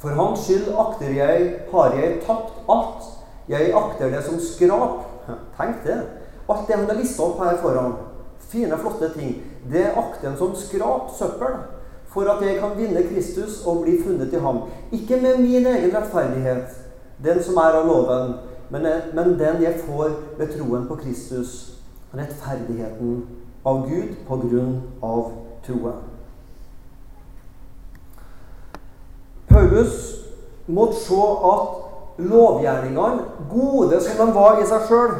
For 0.00 0.08
hans 0.08 0.40
skyld 0.40 0.72
akter 0.78 1.12
jeg, 1.12 1.50
har 1.72 1.94
jeg 1.94 2.22
tapt 2.26 2.54
alt. 2.70 3.04
Jeg 3.48 3.74
akter 3.74 4.10
det 4.10 4.24
som 4.24 4.40
skrap. 4.40 5.04
Tenk 5.58 5.84
det. 5.84 6.00
Alt 6.48 6.66
det 6.68 6.76
han 6.76 6.88
har 6.88 6.98
lista 6.98 7.22
opp 7.22 7.42
her 7.44 7.60
foran. 7.62 7.94
Fine, 8.48 8.78
flotte 8.78 9.12
ting. 9.14 9.36
Det 9.70 9.84
akter 9.92 10.30
en 10.30 10.38
som 10.40 10.56
skrap, 10.56 11.12
søppel. 11.18 11.60
For 12.12 12.28
at 12.28 12.42
jeg 12.44 12.58
kan 12.60 12.76
vinne 12.76 13.02
Kristus 13.08 13.62
og 13.66 13.82
bli 13.84 13.96
funnet 14.04 14.32
i 14.32 14.40
ham. 14.40 14.62
Ikke 14.92 15.16
med 15.16 15.38
min 15.40 15.66
egen 15.66 15.94
rettferdighet, 15.96 16.74
den 17.24 17.42
som 17.42 17.56
er 17.56 17.78
av 17.78 17.86
loven, 17.88 18.34
men, 18.70 18.86
men 19.14 19.36
den 19.40 19.62
jeg 19.62 19.80
får 19.86 20.10
ved 20.38 20.52
troen 20.56 20.88
på 20.88 20.98
Kristus. 21.00 21.78
Rettferdigheten 22.12 23.22
av 23.64 23.86
Gud 23.88 24.16
på 24.28 24.36
grunn 24.44 24.74
av 25.02 25.30
troen. 25.64 26.02
Paulus 29.48 29.96
måtte 30.66 31.00
se 31.00 31.22
at 31.52 32.20
lovgjerningene, 32.22 33.24
gode 33.50 34.00
som 34.00 34.26
de 34.26 34.34
var 34.36 34.60
i 34.60 34.66
seg 34.68 34.88
sjøl, 34.88 35.14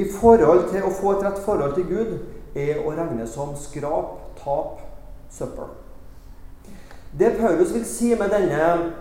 i 0.00 0.06
forhold 0.20 0.68
til 0.72 0.86
å 0.86 0.94
få 0.96 1.16
et 1.16 1.26
rett 1.26 1.44
forhold 1.44 1.76
til 1.76 1.88
Gud, 1.88 2.16
er 2.56 2.80
å 2.84 2.92
regne 2.96 3.26
som 3.30 3.52
skrap, 3.58 4.16
tap, 4.40 4.80
søppel. 5.32 5.79
Det 7.18 7.36
Paulus 7.40 7.74
vil 7.74 7.84
si 7.84 8.14
med 8.14 8.30
denne 8.30 8.92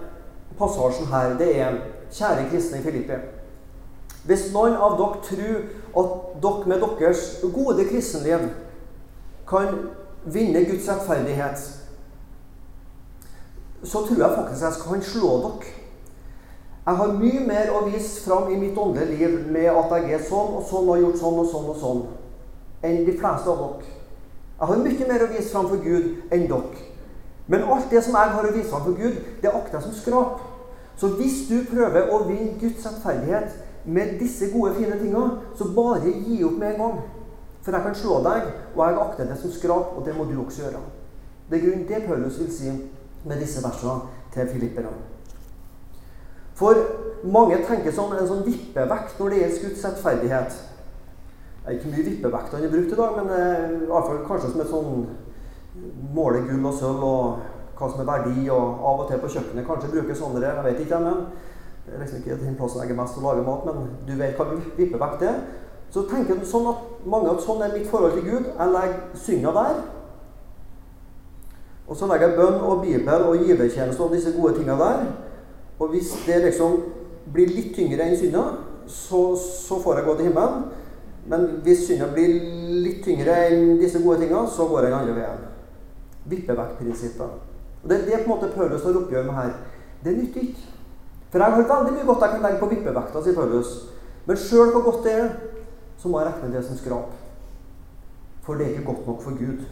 passasjen 0.58 1.10
her, 1.12 1.38
det 1.38 1.50
er 1.62 1.82
Kjære 2.10 2.48
kristne 2.50 2.80
i 2.80 2.82
Filippi. 2.82 3.18
Hvis 4.26 4.48
noen 4.54 4.74
av 4.74 4.96
dere 4.98 5.20
tror 5.28 6.00
at 6.02 6.16
dere 6.42 6.72
med 6.72 6.82
deres 6.82 7.22
gode 7.54 7.86
kristenliv 7.86 8.48
kan 9.50 9.76
vinne 10.26 10.66
Guds 10.66 10.90
rettferdighet, 10.90 11.62
så 13.84 14.02
tror 14.08 14.24
jeg 14.24 14.36
faktisk 14.36 14.66
jeg 14.66 14.74
skal 14.80 15.06
slå 15.12 15.36
dere. 15.46 15.76
Jeg 16.90 16.98
har 16.98 17.14
mye 17.14 17.46
mer 17.46 17.72
å 17.78 17.86
vise 17.86 18.24
fram 18.26 18.50
i 18.50 18.58
mitt 18.58 18.78
åndelige 18.78 19.28
liv 19.30 19.40
med 19.54 19.70
at 19.70 19.92
jeg 20.00 20.18
er 20.18 20.24
sånn 20.26 20.56
og 20.58 20.66
sånn 20.66 20.88
og 20.88 20.96
har 20.96 21.04
gjort 21.04 21.20
sånn 21.22 21.42
og 21.44 21.50
sånn 21.52 21.68
og 21.70 21.78
sånn, 21.78 22.06
enn 22.90 23.04
de 23.06 23.14
fleste 23.20 23.54
av 23.54 23.62
dere. 23.62 23.98
Jeg 24.60 24.72
har 24.72 24.82
mye 24.88 25.10
mer 25.12 25.24
å 25.24 25.34
vise 25.36 25.52
fram 25.54 25.70
for 25.70 25.86
Gud 25.86 26.34
enn 26.34 26.48
dere. 26.50 26.89
Men 27.50 27.66
alt 27.66 27.90
det 27.92 28.04
som 28.06 28.14
jeg 28.14 28.34
har 28.36 28.46
å 28.46 28.54
vise 28.54 28.70
fram 28.70 28.86
for 28.86 28.98
Gud, 28.98 29.16
det 29.42 29.50
akter 29.50 29.80
jeg 29.80 29.88
som 29.88 29.96
skrap. 29.98 30.42
Så 31.00 31.08
hvis 31.18 31.48
du 31.50 31.64
prøver 31.72 32.12
å 32.14 32.22
vinne 32.28 32.60
Guds 32.62 32.86
rettferdighet 32.86 33.56
med 33.90 34.20
disse 34.20 34.52
gode, 34.54 34.76
fine 34.78 35.00
tinga, 35.00 35.24
så 35.58 35.70
bare 35.74 36.14
gi 36.14 36.44
opp 36.46 36.60
med 36.62 36.76
en 36.76 36.82
gang. 36.84 37.00
For 37.66 37.74
jeg 37.74 37.86
kan 37.88 37.98
slå 37.98 38.20
deg, 38.28 38.50
og 38.76 38.84
jeg 38.84 39.00
akter 39.06 39.30
det 39.32 39.38
som 39.42 39.54
skrap, 39.56 39.96
og 39.98 40.06
det 40.06 40.14
må 40.18 40.28
du 40.30 40.36
også 40.44 40.68
gjøre. 40.68 40.82
Det 41.50 41.58
er 41.58 41.64
grunnen 41.66 41.88
det 41.90 42.04
Paulus 42.06 42.38
vil 42.40 42.52
si 42.54 42.74
med 43.26 43.42
disse 43.42 43.64
versene 43.66 44.12
til 44.34 44.52
filipperne. 44.52 44.94
For 46.60 46.76
mange 47.24 47.58
tenker 47.66 47.96
sånn 47.96 48.14
en 48.14 48.30
sånn 48.30 48.46
vippevekt 48.46 49.18
når 49.20 49.32
det 49.32 49.42
gjelder 49.42 49.66
Guds 49.66 49.86
rettferdighet. 49.88 50.60
Det 51.64 51.72
er 51.72 51.80
ikke 51.80 51.94
mye 51.96 52.06
vippevekt 52.12 52.54
han 52.54 52.64
har 52.66 52.74
brukt 52.76 52.94
i 52.94 53.00
dag, 53.00 53.18
men 53.18 53.34
eh, 53.36 53.74
i 53.88 53.90
alle 53.90 54.06
fall 54.06 54.22
kanskje 54.28 54.52
som 54.54 54.64
et 54.64 54.72
sånn 54.72 55.02
måle 56.16 56.44
gull 56.48 56.66
og 56.66 56.76
sølv 56.80 57.06
og 57.06 57.48
hva 57.80 57.88
som 57.88 58.02
er 58.04 58.10
verdi, 58.10 58.50
og 58.52 58.82
av 58.84 59.04
og 59.04 59.08
til 59.08 59.22
på 59.22 59.32
kjøkkenet 59.36 59.68
kanskje 59.68 59.94
bruke 59.94 60.16
sånne 60.18 60.44
Jeg 60.44 60.66
vet 60.66 60.82
ikke, 60.84 61.00
men 61.00 61.22
det 61.86 61.96
er 61.96 62.04
liksom 62.04 62.20
ikke 62.20 62.40
den 62.44 62.58
plassen 62.60 62.84
jeg 62.84 62.92
er 62.92 63.00
mest 63.00 63.16
til 63.16 63.24
å 63.24 63.32
lage 63.32 63.46
mat, 63.48 63.66
men 63.66 63.88
du 64.06 64.12
vet 64.20 64.36
hva 64.38 64.50
vippevekt 64.78 65.24
det. 65.24 65.32
Så 65.90 66.04
tenker 66.06 66.36
jeg 66.36 66.46
sånn 66.46 66.68
at 66.70 67.08
mange 67.10 67.32
at 67.32 67.42
sånn 67.42 67.64
er 67.66 67.74
mitt 67.74 67.88
forhold 67.90 68.14
til 68.14 68.28
Gud. 68.28 68.52
Jeg 68.52 68.74
legger 68.76 69.00
synda 69.18 69.54
der. 69.56 69.80
Og 71.90 71.98
så 71.98 72.06
legger 72.06 72.30
jeg 72.30 72.38
bønn 72.38 72.60
og 72.62 72.84
Bibel 72.84 73.26
og 73.26 73.46
givertjeneste 73.48 74.06
og 74.06 74.14
disse 74.14 74.36
gode 74.36 74.54
tinga 74.60 74.76
der. 74.78 75.08
Og 75.80 75.96
hvis 75.96 76.12
det 76.28 76.44
liksom 76.44 76.78
blir 77.34 77.50
litt 77.50 77.74
tyngre 77.74 78.06
enn 78.06 78.18
synda, 78.20 78.44
så, 78.86 79.24
så, 79.38 79.80
får 79.82 79.98
jeg 79.98 80.06
gå 80.06 80.18
til 80.20 80.30
himmelen. 80.30 80.68
Men 81.30 81.48
hvis 81.66 81.88
synda 81.88 82.12
blir 82.14 82.38
litt 82.86 83.02
tyngre 83.06 83.42
enn 83.48 83.80
disse 83.82 84.04
gode 84.04 84.22
tinga, 84.22 84.46
så 84.46 84.70
går 84.70 84.86
jeg 84.86 84.92
den 84.92 85.00
andre 85.00 85.18
veien. 85.18 85.49
Vippevektprinsippet. 86.26 87.38
Og 87.84 87.90
det, 87.90 88.02
det 88.06 88.14
er 88.14 88.26
på 88.26 88.34
en 88.34 88.36
måte 88.36 88.52
Paulus 88.56 88.84
har 88.84 88.98
oppgjør 89.00 89.30
med 89.30 89.34
her. 89.34 89.54
Det 90.04 90.18
nytter 90.18 90.42
ikke. 90.42 90.68
For 91.30 91.40
jeg 91.40 91.52
har 91.52 91.70
veldig 91.70 91.94
mye 91.94 92.06
godt 92.06 92.26
jeg 92.26 92.34
kan 92.34 92.46
legge 92.46 92.60
på 92.60 92.70
vippevekta, 92.74 93.24
sier 93.24 93.38
Paulus. 93.38 93.74
Men 94.26 94.38
sjøl 94.38 94.74
hvor 94.74 94.86
godt 94.90 95.04
det 95.06 95.14
er, 95.14 95.30
så 95.98 96.10
må 96.10 96.20
jeg 96.20 96.32
regne 96.34 96.56
det 96.56 96.66
som 96.66 96.78
skrap. 96.78 97.14
For 98.46 98.58
det 98.58 98.66
er 98.66 98.78
ikke 98.78 98.94
godt 98.94 99.08
nok 99.08 99.24
for 99.24 99.38
Gud. 99.38 99.66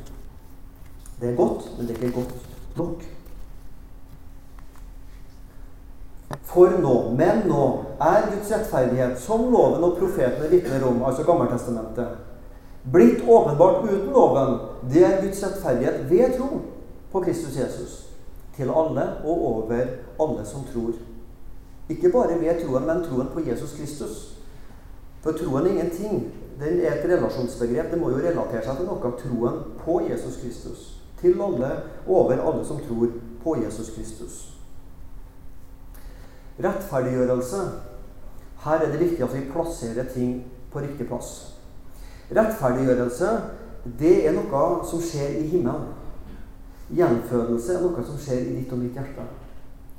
Det 1.21 1.29
er 1.31 1.35
godt, 1.35 1.71
men 1.77 1.87
det 1.87 1.97
er 1.97 2.03
ikke 2.03 2.19
godt 2.19 2.33
nok. 2.77 3.05
For 6.47 6.77
nå, 6.81 6.95
men 7.17 7.43
nå, 7.47 7.63
er 8.01 8.29
Guds 8.31 8.51
rettferdighet, 8.51 9.19
som 9.19 9.47
loven 9.51 9.83
og 9.83 9.97
profetene 9.97 10.49
vitner 10.51 10.85
om, 10.87 11.01
altså 11.07 11.23
Gammeltestamentet, 11.23 12.26
blitt 12.91 13.27
åpenbart 13.27 13.85
uten 13.85 14.09
loven. 14.13 14.59
Det 14.91 15.03
er 15.05 15.21
Guds 15.21 15.43
rettferdighet 15.43 16.09
ved 16.09 16.37
tro 16.37 16.61
på 17.11 17.21
Kristus 17.21 17.57
Jesus. 17.57 18.03
Til 18.55 18.69
alle 18.69 19.03
og 19.23 19.45
over 19.45 19.85
alle 20.19 20.45
som 20.45 20.63
tror. 20.73 20.93
Ikke 21.89 22.09
bare 22.09 22.39
ved 22.39 22.65
troen, 22.65 22.85
men 22.87 23.03
troen 23.03 23.29
på 23.33 23.39
Jesus 23.47 23.75
Kristus. 23.77 24.37
For 25.21 25.31
troen 25.31 25.65
er 25.65 25.69
ingenting. 25.69 26.33
Den 26.59 26.79
er 26.79 26.93
et 26.93 27.09
relasjonsbegrep. 27.09 27.91
Det 27.91 27.99
må 28.01 28.09
jo 28.09 28.21
relatere 28.21 28.63
seg 28.65 28.79
til 28.79 28.87
noe 28.89 29.03
av 29.03 29.17
troen 29.21 29.59
på 29.83 30.01
Jesus 30.09 30.39
Kristus. 30.41 30.87
Til 31.21 31.41
alle, 31.41 31.71
og 32.07 32.15
over 32.15 32.41
alle 32.41 32.65
som 32.65 32.81
tror 32.87 33.13
på 33.43 33.55
Jesus 33.63 33.91
Kristus. 33.95 34.39
Rettferdiggjørelse. 36.63 37.61
Her 38.63 38.81
er 38.81 38.91
det 38.91 38.99
viktig 38.99 39.23
at 39.23 39.35
vi 39.35 39.45
plasserer 39.51 40.09
ting 40.13 40.41
på 40.73 40.81
riktig 40.81 41.07
plass. 41.07 41.56
Rettferdiggjørelse, 42.35 43.29
det 43.99 44.15
er 44.27 44.35
noe 44.35 44.63
som 44.87 45.01
skjer 45.03 45.37
i 45.39 45.47
himmelen. 45.47 45.93
Gjenfødelse 46.91 47.75
er 47.75 47.83
noe 47.83 48.03
som 48.07 48.19
skjer 48.19 48.45
i 48.45 48.55
ditt 48.59 48.71
og 48.75 48.81
mitt 48.81 48.95
hjerte. 48.95 49.25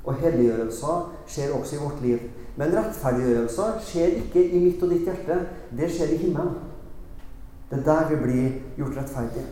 Og 0.05 0.17
helliggjørelser 0.21 1.07
skjer 1.29 1.53
også 1.57 1.75
i 1.75 1.81
vårt 1.83 2.01
liv. 2.05 2.25
Men 2.57 2.73
rettferdiggjørelser 2.77 3.79
skjer 3.85 4.17
ikke 4.23 4.43
i 4.45 4.61
mitt 4.63 4.83
og 4.83 4.93
ditt 4.93 5.09
hjerte. 5.09 5.39
Det 5.77 5.89
skjer 5.93 6.13
i 6.15 6.19
himmelen. 6.23 6.57
Det 7.69 7.79
er 7.79 7.85
der 7.85 8.09
vi 8.09 8.21
blir 8.23 8.53
gjort 8.77 8.97
rettferdige. 8.97 9.45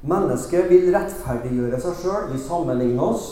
Mennesket 0.00 0.70
vil 0.70 0.88
rettferdiggjøre 0.94 1.80
seg 1.80 1.98
sjøl. 2.00 2.30
Vi 2.32 2.40
sammenligner 2.40 3.04
oss. 3.04 3.26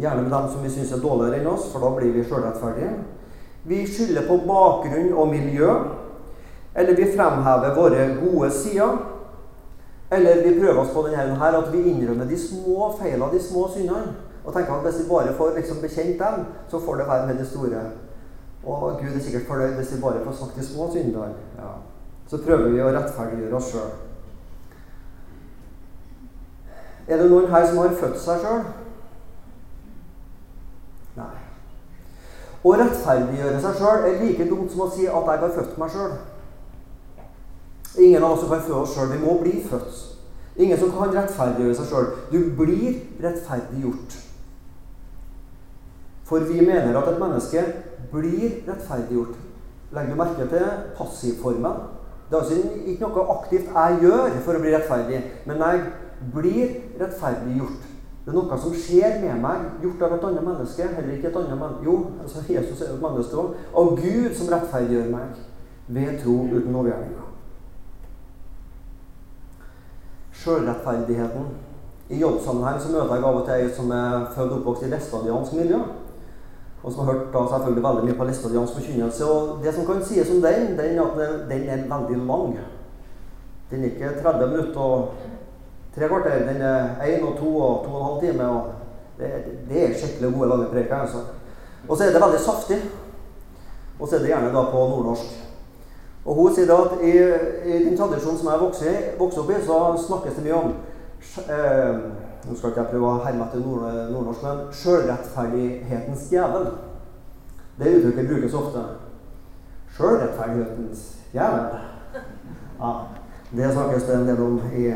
Gjerne 0.00 0.24
med 0.24 0.32
dem 0.32 0.48
som 0.50 0.64
vi 0.64 0.72
syns 0.72 0.94
er 0.96 1.02
dårligere 1.04 1.42
enn 1.42 1.50
oss, 1.52 1.68
for 1.70 1.84
da 1.84 1.92
blir 1.94 2.14
vi 2.16 2.24
sjølrettferdige. 2.24 2.94
Vi 3.64 3.86
skylder 3.86 4.26
på 4.28 4.36
bakgrunn 4.46 5.12
og 5.12 5.28
miljø. 5.28 5.70
Eller 6.74 6.96
vi 6.96 7.12
fremhever 7.16 7.74
våre 7.74 8.06
gode 8.20 8.50
sider. 8.50 8.96
Eller 10.10 10.42
vi 10.44 10.60
prøver 10.60 10.80
oss 10.80 10.92
på 10.94 11.06
denne 11.06 11.38
her 11.38 11.58
at 11.58 11.72
vi 11.72 11.82
innrømmer 11.90 12.28
de 12.28 12.38
små 12.38 12.92
feilene, 12.98 13.32
de 13.32 13.42
små 13.42 13.68
syndene. 13.74 14.14
Og 14.44 14.52
tenker 14.52 14.74
at 14.74 14.82
hvis 14.84 15.04
vi 15.04 15.08
bare 15.08 15.34
får 15.34 15.54
liksom 15.56 15.80
bekjent 15.80 16.18
dem, 16.18 16.44
så 16.68 16.80
får 16.80 16.96
det 16.96 17.06
være 17.08 17.26
med 17.26 17.38
de 17.38 17.46
store. 17.46 17.84
Og 18.64 18.98
Gud 19.00 19.16
er 19.16 19.20
sikkert 19.20 19.46
fornøyd 19.48 19.74
hvis 19.74 19.94
vi 19.94 20.00
bare 20.00 20.24
får 20.24 20.32
sagt 20.32 20.56
de 20.56 20.64
små 20.64 20.90
syndene. 20.92 21.34
Ja. 21.58 21.72
Så 22.26 22.40
prøver 22.44 22.68
vi 22.68 22.82
å 22.82 22.92
rettferdiggjøre 22.92 23.56
oss 23.56 23.70
sjøl. 23.72 23.90
Er 27.08 27.20
det 27.20 27.30
noen 27.30 27.50
her 27.52 27.66
som 27.68 27.82
har 27.82 27.96
født 28.00 28.20
seg 28.20 28.44
sjøl? 28.44 28.62
Nei. 31.16 31.32
Å 32.64 32.72
rettferdiggjøre 32.80 33.60
seg 33.60 33.76
sjøl 33.76 34.06
er 34.08 34.22
like 34.22 34.46
dumt 34.48 34.72
som 34.72 34.86
å 34.86 34.90
si 34.92 35.04
at 35.04 35.30
jeg 35.30 35.42
har 35.42 35.54
født 35.58 35.78
meg 35.80 35.92
sjøl. 35.92 36.14
Ingen 38.00 38.24
av 38.24 38.34
oss 38.34 38.46
kan 38.48 38.62
føde 38.64 38.80
oss 38.80 38.94
sjøl. 38.96 39.10
Vi 39.12 39.20
må 39.22 39.36
bli 39.42 39.58
født. 39.68 39.98
Ingen 40.56 40.80
som 40.80 40.92
kan 40.94 41.12
rettferdiggjøre 41.12 41.76
seg 41.76 41.90
sjøl. 41.90 42.08
Du 42.32 42.38
blir 42.56 43.02
rettferdiggjort. 43.22 44.16
For 46.24 46.46
vi 46.48 46.64
mener 46.64 46.96
at 46.96 47.10
et 47.12 47.20
menneske 47.20 47.66
blir 48.14 48.62
rettferdiggjort. 48.64 49.36
Legger 49.94 50.14
du 50.14 50.18
merke 50.18 50.48
til 50.50 50.70
passivformen? 50.96 51.84
Det 52.30 52.38
er 52.38 52.40
altså 52.40 52.56
ikke 52.88 53.04
noe 53.04 53.26
aktivt 53.36 53.68
jeg 53.68 53.98
gjør 54.06 54.38
for 54.46 54.56
å 54.56 54.62
bli 54.62 54.72
rettferdig, 54.72 55.20
men 55.44 55.60
jeg 55.60 55.82
blir 56.32 56.78
rettferdiggjort. 57.02 57.90
Det 58.24 58.32
er 58.32 58.38
noe 58.38 58.56
som 58.56 58.72
skjer 58.72 59.18
med 59.20 59.42
meg, 59.42 59.66
gjort 59.82 60.06
av 60.06 60.14
et 60.16 60.24
annet 60.30 60.46
menneske. 60.46 60.86
Heller 60.96 61.12
ikke 61.18 61.28
et 61.28 61.36
annet 61.42 61.58
menneske. 61.60 61.84
Jo, 61.84 61.98
altså 62.22 62.46
Jesus 62.48 62.80
er 62.80 62.94
jo 62.94 62.96
et 62.96 63.04
menneske 63.04 63.42
òg. 63.42 63.60
Av 63.76 63.92
Gud 64.00 64.32
som 64.38 64.50
rettferdiggjør 64.54 65.12
meg 65.12 65.44
ved 65.92 66.18
tro 66.22 66.40
uten 66.48 66.72
lovgjerninger. 66.72 67.24
sjølrettferdigheten. 70.44 71.44
I 72.08 72.20
jobbsammenheng 72.20 72.80
så 72.80 72.92
møter 72.92 73.14
jeg 73.16 73.24
av 73.24 73.38
og 73.38 73.44
til 73.46 73.54
ei 73.54 73.68
som 73.72 73.92
er 73.96 74.26
født 74.34 74.50
og 74.50 74.56
oppvokst 74.58 74.84
i 74.84 74.90
læstadiansk 74.92 75.54
miljø. 75.56 75.78
Og 76.84 76.92
som 76.92 77.00
har 77.00 77.14
hørt 77.14 77.30
da 77.32 77.44
selvfølgelig 77.48 77.84
veldig 77.86 78.08
mye 78.08 78.16
på 78.18 78.26
læstadiansk 78.28 78.76
forkynnelse. 78.78 79.28
Og 79.34 79.62
det 79.64 79.74
som 79.74 79.86
kan 79.88 80.04
sies 80.04 80.32
om 80.34 80.42
den, 80.44 80.74
den 80.78 80.98
er 80.98 81.06
at 81.06 81.48
den 81.48 81.68
er 81.68 81.86
veldig 81.94 82.18
lang. 82.28 82.58
Den 83.70 83.84
er 83.84 83.92
ikke 83.92 84.12
30 84.22 84.50
minutter 84.50 84.80
og 84.80 85.08
tre 85.94 86.08
kvarter. 86.08 86.46
Den 86.48 86.62
er 86.62 86.88
én 87.06 87.24
og 87.24 87.38
to 87.38 87.56
og 87.56 87.84
to 87.84 87.94
og 87.94 88.00
en 88.00 88.10
halv 88.10 88.20
time. 88.22 88.50
og 88.50 88.62
det, 89.18 89.30
det 89.68 89.90
er 89.90 89.94
skikkelig 89.94 90.34
gode, 90.34 90.48
lange 90.48 90.66
preker. 90.66 90.96
Altså. 90.96 91.16
Og 91.88 91.96
så 91.96 92.04
er 92.04 92.12
det 92.12 92.22
veldig 92.22 92.40
saftig. 92.40 92.78
Og 94.00 94.08
så 94.08 94.16
er 94.16 94.18
det 94.18 94.28
gjerne 94.28 94.54
da 94.54 94.62
på 94.70 94.78
nordnorsk. 94.88 95.40
Og 96.24 96.34
Hun 96.34 96.54
sier 96.54 96.66
da 96.66 96.76
at 96.84 97.00
i, 97.04 97.12
i 97.68 97.84
den 97.84 97.96
tradisjonen 97.98 98.38
som 98.38 98.48
jeg 98.48 98.60
vokser, 98.60 98.94
vokser 99.18 99.40
opp 99.42 99.50
i, 99.50 99.64
så 99.66 99.78
snakkes 100.06 100.38
det 100.38 100.44
mye 100.44 100.60
om 100.60 100.70
eh, 101.52 101.98
Nå 102.44 102.56
skal 102.56 102.70
ikke 102.70 102.80
jeg 102.82 102.90
prøve 102.90 103.08
å 103.08 103.20
herme 103.24 103.44
etter 103.46 103.60
nord, 103.64 103.84
nordnorsk, 104.12 104.42
men 104.44 104.58
sjølrettferdighetens 104.76 106.26
djevel. 106.28 106.66
Det 107.78 107.92
uttrykket 107.98 108.28
brukes 108.28 108.56
ofte. 108.58 108.82
Sjølrettferdighetens 109.96 111.06
djevel. 111.32 111.78
Ja, 112.80 112.90
det 113.56 113.70
snakkes 113.72 114.04
det 114.08 114.18
en 114.18 114.28
del 114.28 114.42
om 114.44 114.58
i 114.76 114.90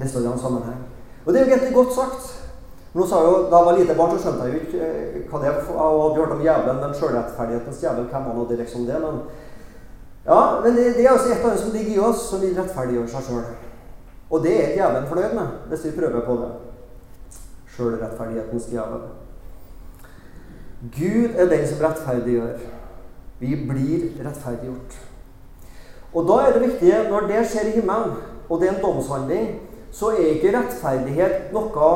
læstadianes 0.00 0.40
sammenheng. 0.40 0.80
Og 1.24 1.32
det 1.32 1.40
er 1.40 1.44
jo 1.44 1.50
egentlig 1.52 1.74
godt 1.74 1.94
sagt. 1.94 2.30
Nå 2.94 3.06
sa 3.08 3.22
jo, 3.24 3.32
Da 3.50 3.56
jeg 3.56 3.66
var 3.66 3.78
lite 3.78 3.94
barn, 3.96 4.10
så 4.10 4.22
skjønte 4.22 4.44
jeg 4.44 4.54
jo 4.54 4.60
ikke 4.60 4.80
eh, 4.86 5.22
hva 5.30 5.38
det 5.40 5.52
var. 5.52 5.86
Og 5.86 6.02
hadde 6.02 6.20
hørt 6.20 6.34
om 6.36 6.42
djevelen, 6.44 6.80
men 6.82 6.96
sjølrettferdighetens 6.98 7.80
djevel, 7.80 8.08
hvem 8.10 8.26
var 8.28 8.36
nå 8.36 8.48
direkte 8.50 8.72
som 8.72 8.86
det? 8.86 9.00
men 9.00 9.22
ja, 10.26 10.60
men 10.62 10.76
det, 10.76 10.84
det 10.96 11.04
er 11.04 11.10
altså 11.10 11.32
et 11.32 11.38
eller 11.38 11.50
annet 11.50 11.60
som 11.60 11.72
ligger 11.72 11.94
i 11.94 11.98
oss, 11.98 12.20
som 12.30 12.40
vil 12.40 12.52
rettferdiggjøre 12.54 13.08
seg 13.10 13.24
sjøl. 13.26 13.48
Og 14.30 14.44
det 14.44 14.52
er 14.58 14.76
djevelen 14.76 15.08
fornøyd 15.08 15.34
med, 15.34 15.56
hvis 15.70 15.86
vi 15.86 15.96
prøver 15.96 16.26
på 16.26 16.36
det. 16.42 16.50
Sjølrettferdighetens 17.74 18.68
djevel. 18.70 19.08
Gud 20.98 21.34
er 21.38 21.50
den 21.50 21.66
som 21.66 21.82
rettferdiggjør. 21.82 22.62
Vi 23.42 23.56
blir 23.68 24.06
rettferdiggjort. 24.22 25.00
Og 26.12 26.28
da 26.28 26.38
er 26.44 26.54
det 26.54 26.68
viktige, 26.68 27.02
når 27.10 27.26
det 27.32 27.42
skjer 27.50 27.70
i 27.70 27.76
himmelen, 27.80 28.16
og 28.48 28.60
det 28.60 28.68
er 28.68 28.74
en 28.76 28.82
domshandling, 28.84 29.52
så 29.92 30.12
er 30.16 30.34
ikke 30.36 30.52
rettferdighet 30.56 31.52
noe 31.52 31.92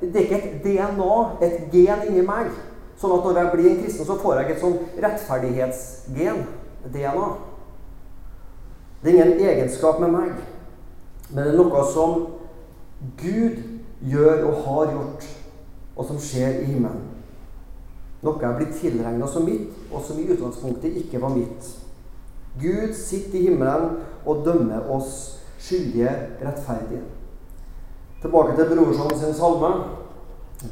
Det 0.00 0.16
er 0.16 0.24
ikke 0.24 0.38
et 0.40 0.62
DNA, 0.64 1.16
et 1.44 1.58
gen 1.72 2.06
inni 2.08 2.22
meg. 2.24 2.48
Sånn 2.96 3.12
at 3.16 3.24
når 3.24 3.38
jeg 3.38 3.50
blir 3.52 3.68
en 3.70 3.82
kristen, 3.82 4.06
så 4.08 4.16
får 4.20 4.40
jeg 4.40 4.54
et 4.54 4.62
sånn 4.62 4.78
rettferdighetsgen. 5.04 6.40
DNA. 6.84 7.28
Det 9.02 9.12
er 9.12 9.14
ingen 9.14 9.40
egenskap 9.40 10.00
med 10.00 10.12
meg, 10.12 10.32
men 11.30 11.44
det 11.44 11.52
er 11.52 11.58
noe 11.58 11.84
som 11.92 12.26
Gud 13.20 13.60
gjør 14.04 14.46
og 14.48 14.62
har 14.64 14.92
gjort, 14.94 15.28
og 15.96 16.08
som 16.08 16.20
skjer 16.20 16.62
i 16.62 16.70
himmelen. 16.72 17.06
Noe 18.24 18.40
jeg 18.40 18.58
blitt 18.58 18.74
tilregna 18.80 19.28
som 19.28 19.46
mitt, 19.48 19.72
og 19.88 20.04
som 20.04 20.18
i 20.20 20.26
utgangspunktet 20.28 20.98
ikke 21.00 21.20
var 21.22 21.32
mitt. 21.32 21.70
Gud 22.60 22.92
sitter 22.96 23.38
i 23.38 23.46
himmelen 23.48 24.00
og 24.24 24.44
dømmer 24.44 24.88
oss 24.92 25.40
skyldige 25.60 26.12
rettferdige. 26.42 27.04
Tilbake 28.22 28.56
til 28.56 28.70
brorsan 28.70 29.18
sin 29.18 29.34
salme. 29.34 29.72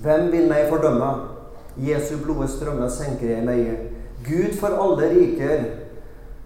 Hvem 0.02 0.32
vil 0.32 0.48
meg 0.48 0.68
fordømme? 0.68 1.10
Jesu 1.78 2.18
blodet 2.24 2.50
strømmer 2.50 2.88
senker 2.88 3.30
jeg 3.30 3.44
meg. 3.46 3.68
Gud 4.26 4.56
for 4.58 4.74
alle 4.82 5.10
riker 5.14 5.64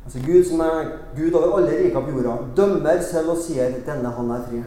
Altså 0.05 0.19
Gud 0.27 0.45
som 0.45 0.61
er 0.61 0.85
Gud 1.17 1.33
over 1.33 1.57
alle 1.57 1.85
riker 1.85 2.01
på 2.01 2.11
jorda, 2.11 2.37
dømmer 2.57 3.03
selv 3.11 3.29
og 3.31 3.37
sier 3.37 3.71
'denne 3.87 4.11
han 4.11 4.31
er 4.31 4.41
fri'. 4.49 4.62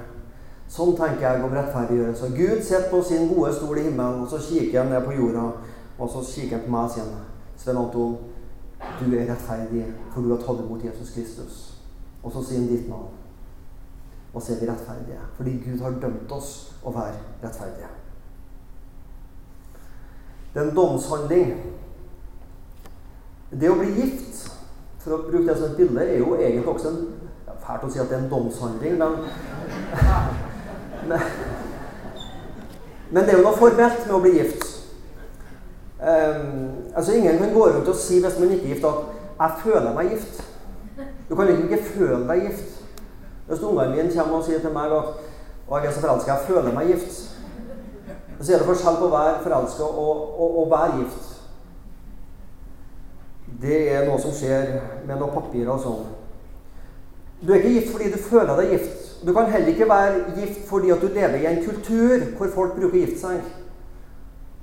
Sånn 0.68 0.96
tenker 0.98 1.32
jeg 1.32 1.44
om 1.44 1.52
rettferdiggjørelse. 1.52 2.30
Gud 2.38 2.62
sitter 2.64 2.90
på 2.90 3.02
sin 3.04 3.28
gode 3.36 3.54
stol 3.54 3.78
i 3.78 3.82
himmelen, 3.82 4.22
og 4.22 4.30
så 4.30 4.38
kikker 4.38 4.84
han 4.84 4.92
ned 4.92 5.02
på 5.06 5.12
jorda, 5.12 5.52
og 6.00 6.10
så 6.10 6.24
kikker 6.32 6.58
han 6.58 6.66
på 6.66 6.72
meg 6.72 6.84
og 6.84 6.92
sier 6.92 7.04
Sven 7.58 7.78
Anton, 7.78 8.18
du 9.00 9.06
er 9.16 9.32
rettferdig, 9.32 9.86
for 10.14 10.22
du 10.22 10.30
har 10.30 10.38
tatt 10.38 10.66
imot 10.66 10.86
Jesus 10.86 11.14
Kristus. 11.14 11.54
Og 12.24 12.32
så 12.32 12.44
sier 12.44 12.60
han 12.60 12.68
ditt 12.68 12.90
navn. 12.90 13.25
Og 14.36 14.42
så 14.42 14.54
er 14.54 14.60
vi 14.60 14.70
rettferdige. 14.70 15.20
Fordi 15.38 15.52
Gud 15.66 15.82
har 15.82 16.00
dømt 16.02 16.32
oss 16.36 16.52
å 16.84 16.92
være 16.92 17.16
rettferdige. 17.44 17.92
Det 20.54 20.62
er 20.62 20.68
en 20.70 20.76
domshandling. 20.76 21.54
Det 23.52 23.72
å 23.72 23.78
bli 23.80 23.94
gift, 23.96 24.42
for 25.00 25.16
å 25.16 25.24
bruke 25.30 25.48
det 25.48 25.56
som 25.60 25.72
et 25.72 25.80
bilde, 25.80 26.04
er 26.04 26.20
jo 26.20 26.36
egentlig 26.36 26.68
også 26.68 26.92
en 26.92 27.04
Fælt 27.66 27.82
å 27.82 27.88
si 27.90 27.98
at 27.98 28.12
det 28.12 28.14
er 28.14 28.20
en 28.22 28.30
domshandling, 28.30 28.98
men 29.00 29.14
men, 31.10 31.22
men 33.10 33.24
det 33.26 33.34
er 33.34 33.40
jo 33.40 33.46
noe 33.48 33.58
formelt 33.58 34.04
med 34.06 34.14
å 34.14 34.20
bli 34.22 34.34
gift. 34.36 34.66
Um, 35.98 36.92
altså 36.94 37.16
Ingen 37.16 37.40
kan 37.42 37.54
gå 37.56 37.64
rundt 37.72 37.90
og 37.90 37.98
si 37.98 38.20
hvis 38.22 38.38
man 38.38 38.54
ikke 38.54 38.68
er 38.68 38.76
gift, 38.76 38.86
at 38.86 39.40
'jeg 39.40 39.52
føler 39.64 39.94
meg 39.96 40.12
gift'. 40.12 40.44
Du 41.30 41.36
kan 41.36 41.50
ikke 41.50 41.84
føle 41.84 42.28
deg 42.28 42.44
gift. 42.50 42.75
Hvis 43.48 43.62
ungene 43.62 43.94
mine 43.94 44.12
kommer 44.16 44.40
og 44.40 44.46
sier 44.46 44.60
til 44.64 44.74
meg 44.74 44.94
at 44.94 45.16
og 45.68 45.80
jeg 45.82 45.88
er 45.88 45.94
så 45.94 46.02
forelska, 46.02 46.32
jeg 46.32 46.46
føler 46.48 46.74
meg 46.74 46.88
gift', 46.88 47.32
så 48.42 48.54
er 48.54 48.58
det 48.58 48.68
forskjell 48.68 48.98
på 49.00 49.08
å 49.08 49.14
være 49.14 49.40
forelska 49.44 49.84
og, 49.84 50.42
og, 50.42 50.72
være 50.72 50.98
gift. 51.00 51.32
Det 53.62 53.80
er 53.94 54.06
noe 54.06 54.20
som 54.22 54.34
skjer 54.36 54.76
med 55.08 55.18
noen 55.18 55.34
papirer 55.34 55.72
og 55.74 55.82
sånn. 55.82 56.04
Du 57.42 57.54
er 57.54 57.62
ikke 57.62 57.74
gift 57.80 57.92
fordi 57.94 58.12
du 58.12 58.18
føler 58.18 58.60
deg 58.60 58.74
gift. 58.76 59.02
Du 59.26 59.34
kan 59.34 59.50
heller 59.50 59.72
ikke 59.72 59.90
være 59.90 60.36
gift 60.36 60.68
fordi 60.70 60.92
at 60.92 61.02
du 61.02 61.08
lever 61.08 61.40
i 61.40 61.48
en 61.50 61.64
kultur 61.66 62.28
hvor 62.38 62.52
folk 62.54 62.76
bruker 62.76 63.00
å 63.00 63.18
seg. 63.22 63.48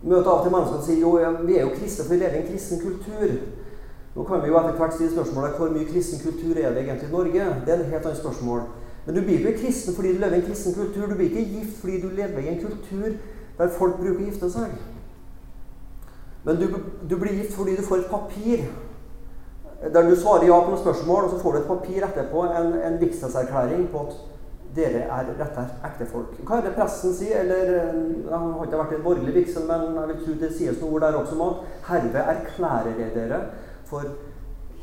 Møter 0.02 0.30
av 0.30 0.38
og 0.38 0.44
til 0.44 0.54
mennesker 0.54 0.76
som 0.76 0.86
sier 0.86 1.00
jo, 1.00 1.16
vi 1.46 1.56
er 1.56 1.66
jo 1.66 1.74
kristne, 1.74 2.04
for 2.04 2.14
vi 2.14 2.20
lever 2.20 2.38
i 2.38 2.42
en 2.42 2.48
kristen 2.50 2.82
kultur. 2.82 3.34
Nå 4.14 4.24
kan 4.28 4.42
vi 4.42 4.50
jo 4.50 4.58
etter 4.60 4.76
hvert 4.76 4.94
stille 4.94 5.12
spørsmålet 5.14 5.56
hvor 5.56 5.72
mye 5.72 5.88
kristen 5.88 6.20
kultur 6.20 6.58
er 6.60 6.74
det 6.74 6.84
egentlig 6.84 7.08
i 7.08 7.12
Norge. 7.12 7.44
Det 7.66 7.74
er 7.74 7.80
et 7.80 7.92
helt 7.94 8.06
annet 8.06 8.20
spørsmål. 8.20 8.64
Men 9.06 9.16
du 9.16 9.20
blir 9.24 9.38
ikke 9.38 9.62
kristen 9.64 9.94
fordi 9.96 10.14
du 10.14 10.20
lever 10.20 10.36
i 10.36 10.40
en 10.40 10.46
kristen 10.46 10.74
kultur. 10.74 11.06
Du 11.06 11.14
blir 11.14 11.30
ikke 11.30 11.58
gift 11.58 11.80
fordi 11.80 12.00
du 12.00 12.08
lever 12.08 12.38
i 12.38 12.48
en 12.48 12.60
kultur 12.64 13.14
der 13.58 13.72
folk 13.78 13.96
bruker 14.00 14.20
å 14.20 14.28
gifte 14.28 14.50
seg. 14.52 14.76
Men 16.44 16.58
du, 16.60 16.66
du 17.08 17.16
blir 17.16 17.38
gift 17.40 17.56
fordi 17.56 17.76
du 17.78 17.84
får 17.86 18.02
et 18.02 18.10
papir 18.10 18.66
der 19.82 20.10
du 20.10 20.16
svarer 20.16 20.46
ja 20.46 20.60
på 20.62 20.70
noen 20.70 20.78
spørsmål, 20.78 21.24
og 21.24 21.30
så 21.30 21.38
får 21.42 21.52
du 21.52 21.58
et 21.58 21.66
papir 21.66 22.04
etterpå, 22.06 22.44
en, 22.54 22.74
en 22.86 23.00
vigselserklæring 23.00 23.88
på 23.90 24.04
at 24.04 24.12
dere 24.76 25.00
er 25.10 25.32
rette 25.40 25.64
ektefolk. 25.88 26.36
Hva 26.46 26.60
er 26.60 26.68
det 26.68 26.74
presten 26.76 27.14
sier? 27.16 27.42
Eller, 27.42 27.72
Han 28.30 28.46
eh, 28.46 28.54
har 28.58 28.68
ikke 28.68 28.78
vært 28.78 28.94
i 28.94 28.98
en 29.00 29.04
borgerlig 29.04 29.34
vigsel, 29.40 29.66
men 29.68 29.98
jeg 29.98 30.12
vil 30.12 30.20
tro 30.22 30.36
det 30.40 30.52
sies 30.54 30.78
noe 30.80 30.94
ord 30.94 31.04
der 31.04 31.18
også 31.18 31.36
om 31.36 31.42
at 31.48 31.90
herved 31.90 32.30
erklærer 32.36 33.02
jeg 33.02 33.10
dere 33.16 33.40
for 33.92 34.08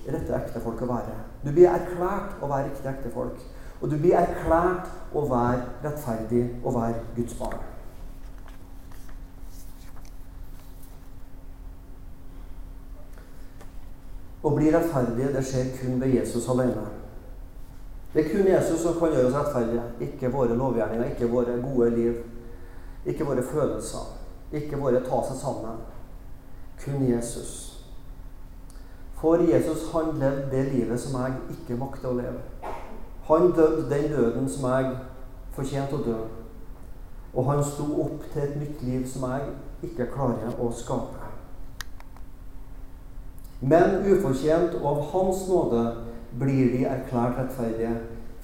rette 0.10 0.36
ektefolk 0.38 0.84
å 0.86 0.92
være. 0.94 1.16
Du 1.44 1.50
blir 1.52 1.70
erklært 1.72 2.38
å 2.44 2.50
være 2.50 2.70
riktig 2.70 2.92
ektefolk. 2.92 3.42
Og 3.80 3.90
du 3.92 3.98
blir 3.98 4.18
erklært 4.20 5.16
å 5.16 5.24
være 5.30 5.66
rettferdig 5.84 6.46
og 6.64 6.76
være 6.76 7.04
Guds 7.16 7.36
barn. 7.40 7.62
Å 14.40 14.52
bli 14.56 14.72
rettferdig 14.72 15.34
det 15.36 15.44
skjer 15.44 15.72
kun 15.80 16.00
ved 16.02 16.16
Jesus 16.16 16.48
alene. 16.52 16.86
Det 18.14 18.24
er 18.24 18.30
kun 18.32 18.48
Jesus 18.48 18.82
som 18.82 18.96
kan 19.00 19.14
gjøre 19.14 19.30
oss 19.30 19.38
rettferdige. 19.38 19.84
Ikke 20.06 20.32
våre 20.34 20.56
lovgjerninger, 20.58 21.12
ikke 21.14 21.32
våre 21.32 21.58
gode 21.62 21.90
liv, 21.96 22.22
ikke 23.06 23.28
våre 23.28 23.44
følelser, 23.46 24.14
ikke 24.56 24.80
våre 24.82 25.04
ta 25.06 25.22
seg 25.28 25.42
sammen. 25.44 25.84
Kun 26.80 27.04
Jesus. 27.06 27.79
For 29.20 29.38
Jesus, 29.44 29.92
han 29.92 30.20
levde 30.20 30.52
det 30.52 30.74
livet 30.74 31.00
som 31.00 31.22
jeg 31.22 31.34
ikke 31.52 31.80
makter 31.80 32.08
å 32.08 32.18
leve. 32.22 32.74
Han 33.28 33.52
døde 33.52 33.90
den 33.90 34.12
døden 34.12 34.50
som 34.50 34.70
jeg 34.72 34.94
fortjente 35.56 35.98
å 35.98 36.06
dø. 36.06 36.20
Og 37.34 37.50
han 37.52 37.64
sto 37.64 37.86
opp 38.06 38.24
til 38.34 38.46
et 38.46 38.56
nytt 38.62 38.86
liv 38.88 39.04
som 39.08 39.28
jeg 39.30 39.52
ikke 39.90 40.08
klarer 40.14 40.56
å 40.58 40.72
skape. 40.74 41.28
Men 43.62 44.00
ufortjent 44.08 44.80
og 44.80 44.88
av 44.88 45.02
Hans 45.12 45.44
nåde 45.50 45.84
blir 46.40 46.72
vi 46.72 46.86
erklært 46.88 47.38
rettferdige, 47.42 47.92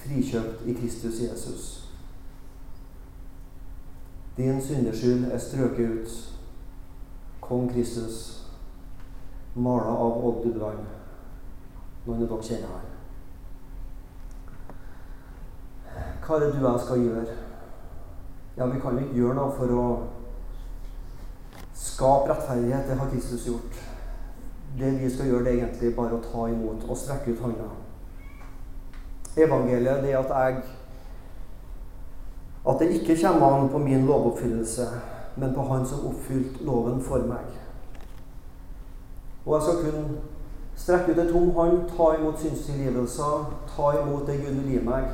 frikjøpt 0.04 0.68
i 0.68 0.76
Kristus 0.76 1.22
Jesus. 1.24 1.66
Din 4.38 4.60
syndeskyld 4.62 5.32
er 5.32 5.40
strøket 5.40 5.92
ut. 5.92 6.16
Kong 7.42 7.70
Kristus, 7.72 8.45
mala 9.56 9.84
av 9.84 10.26
Odd 10.26 10.44
Dudvang. 10.44 10.84
Noen 12.06 12.24
av 12.24 12.28
dere 12.30 12.44
kjenner 12.44 12.74
han. 12.76 12.91
Hva 16.26 16.36
er 16.36 16.44
det 16.44 16.52
du 16.56 16.60
og 16.60 16.68
jeg 16.74 16.84
skal 16.84 17.04
gjøre? 17.06 17.38
Ja, 18.58 18.65
Vi 18.65 18.80
kan 18.80 18.98
jo 18.98 19.06
ikke 19.06 19.20
gjøre 19.20 19.38
noe 19.39 19.56
for 19.56 19.72
å 19.72 19.86
skape 21.76 22.32
rettferdighet. 22.32 22.88
Det 22.89 23.00
har 23.00 23.12
Kristus 23.12 23.48
gjort. 23.48 23.82
Det 24.76 24.91
vi 25.00 25.10
skal 25.10 25.32
gjøre, 25.32 25.44
det 25.46 25.52
er 25.54 25.60
egentlig 25.63 25.96
bare 25.96 26.18
å 26.18 26.24
ta 26.24 26.48
imot 26.52 26.84
og 26.89 26.98
strekke 27.00 27.32
ut 27.32 27.44
hånda. 27.46 27.68
Evangeliet 29.36 30.04
det 30.04 30.12
er 30.13 30.20
at 30.24 30.32
jeg 30.36 30.63
At 32.65 32.80
det 32.80 32.96
ikke 32.98 33.22
kommer 33.22 33.60
an 33.60 33.70
på 33.70 33.78
min 33.78 34.08
lovoppfyllelse, 34.08 34.86
men 35.36 35.54
på 35.54 35.62
Han 35.62 35.86
som 35.86 36.08
oppfylte 36.08 36.63
loven 36.65 37.02
for 37.02 37.22
meg. 37.30 37.64
Og 39.46 39.54
jeg 39.54 39.62
skal 39.62 39.84
kunne 39.84 40.22
strekke 40.76 41.12
ut 41.12 41.20
en 41.20 41.32
tom 41.34 41.50
hånd, 41.56 41.78
ta 41.98 42.10
imot 42.18 42.40
synstilgivelser, 42.42 43.46
ta 43.76 43.92
imot 44.02 44.28
det 44.28 44.40
Gud 44.42 44.54
vil 44.60 44.72
gi 44.74 44.82
meg. 44.86 45.12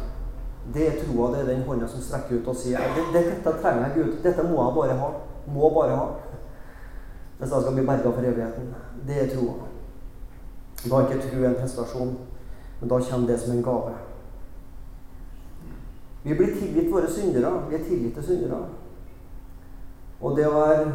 Det 0.73 0.87
er 0.87 0.99
troa, 1.01 1.31
det 1.33 1.41
er 1.41 1.49
den 1.49 1.65
hånda 1.67 1.87
som 1.89 2.01
strekker 2.01 2.39
ut 2.39 2.47
og 2.47 2.55
sier 2.55 2.93
det, 2.95 3.03
det, 3.13 3.23
dette 3.31 3.53
trenger 3.61 3.87
jeg, 3.87 3.95
Gud. 3.97 4.19
Dette 4.23 4.45
må 4.45 4.61
jeg 4.61 4.75
bare 4.77 4.97
ha. 5.01 5.09
Må 5.51 5.69
bare 5.73 5.97
ha. 5.97 6.07
Hvis 7.39 7.51
jeg 7.51 7.61
skal 7.61 7.73
bli 7.73 7.85
berga 7.85 8.13
for 8.13 8.29
evigheten. 8.31 8.73
Det 9.07 9.17
er 9.23 9.33
troa. 9.33 9.67
Da 10.83 10.95
er 10.95 11.09
ikke 11.09 11.27
tro 11.27 11.43
en 11.45 11.59
prestasjon, 11.59 12.13
men 12.79 12.89
da 12.89 12.99
kommer 13.09 13.27
det 13.27 13.39
som 13.39 13.55
en 13.55 13.63
gave. 13.63 13.93
Vi 16.23 16.37
blir 16.37 16.55
tilgitt 16.55 16.91
våre 16.93 17.09
syndere. 17.09 17.51
Vi 17.69 17.75
er 17.75 17.83
tilgitt 17.83 18.13
til 18.13 18.23
syndere. 18.23 18.61
Og 20.21 20.37
det 20.37 20.45
å 20.47 20.53
være 20.53 20.91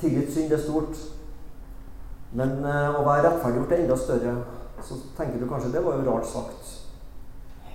tilgitt 0.00 0.32
synd 0.34 0.52
er 0.52 0.62
stort. 0.62 0.98
Men 2.32 2.58
uh, 2.64 2.98
å 2.98 3.04
være 3.06 3.28
rettferdiggjort 3.28 3.76
er 3.76 3.84
enda 3.84 3.98
større. 4.00 4.34
Så 4.84 4.98
tenker 5.16 5.38
du 5.40 5.46
kanskje 5.48 5.72
det 5.74 5.84
var 5.84 6.00
jo 6.00 6.08
rart 6.08 6.26
sagt. 6.28 6.74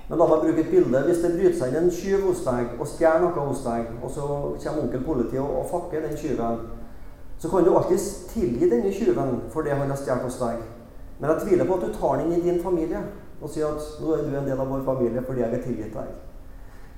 Men 0.10 0.20
la 0.20 0.28
meg 0.28 0.44
bruke 0.44 0.64
et 0.66 0.74
bilde. 0.74 1.02
Hvis 1.08 1.24
det 1.24 1.34
bryter 1.38 1.58
seg 1.58 1.72
inn 1.72 1.86
en 1.86 1.94
tyv 1.96 2.28
hos 2.28 2.44
deg 2.44 2.76
og 2.76 2.90
stjeler 2.90 3.24
noe 3.24 3.48
hos 3.48 3.64
deg, 3.64 3.94
og 4.04 4.12
så 4.12 4.28
kommer 4.60 4.84
onkel 4.84 5.06
politi 5.06 5.40
og, 5.40 5.54
og 5.62 5.70
fakker 5.72 6.04
den 6.04 6.18
tyven, 6.20 6.66
så 7.40 7.50
kan 7.50 7.64
du 7.64 7.72
alltid 7.74 8.10
tilgi 8.30 8.68
denne 8.70 8.92
tyven 8.94 9.38
for 9.54 9.66
det 9.66 9.78
han 9.78 9.90
har 9.90 9.98
stjålet 9.98 10.28
hos 10.28 10.42
deg. 10.42 10.66
Men 11.22 11.32
jeg 11.32 11.46
tviler 11.46 11.70
på 11.70 11.78
at 11.78 11.86
du 11.88 11.96
tar 11.96 12.20
den 12.20 12.34
inn 12.34 12.42
i 12.42 12.50
din 12.50 12.60
familie 12.64 13.06
og 13.42 13.50
sier 13.50 13.72
at 13.72 14.02
nå 14.02 14.12
er 14.14 14.28
du 14.28 14.36
en 14.36 14.50
del 14.50 14.60
av 14.60 14.70
vår 14.70 14.84
familie 14.86 15.24
fordi 15.26 15.42
jeg 15.42 15.54
har 15.54 15.64
tilgitt 15.64 15.96
deg. 15.96 16.12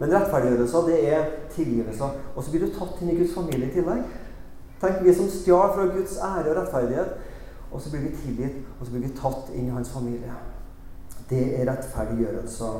Men 0.02 0.16
rettferdiggjørelse, 0.16 0.82
det 0.88 1.00
er 1.14 1.30
tilgivelse. 1.54 2.10
Og 2.36 2.44
så 2.44 2.52
blir 2.52 2.66
du 2.66 2.74
tatt 2.74 3.02
inn 3.02 3.14
i 3.14 3.18
Guds 3.20 3.36
familie 3.36 3.70
i 3.70 3.76
tillegg. 3.76 4.02
Tenk 4.82 5.04
vi 5.06 5.14
som 5.16 5.30
stjal 5.32 5.70
fra 5.76 5.86
Guds 5.94 6.18
ære 6.18 6.50
og 6.50 6.58
rettferdighet. 6.58 7.14
Og 7.74 7.82
så 7.82 7.90
blir 7.90 8.02
vi 8.08 8.16
tilgitt, 8.16 8.66
og 8.80 8.86
så 8.86 8.92
blir 8.92 9.08
vi 9.08 9.16
tatt 9.18 9.50
inn 9.54 9.68
i 9.68 9.76
hans 9.76 9.90
familie. 9.90 10.34
Det 11.30 11.46
er 11.60 11.70
rettferdiggjørelse 11.72 12.74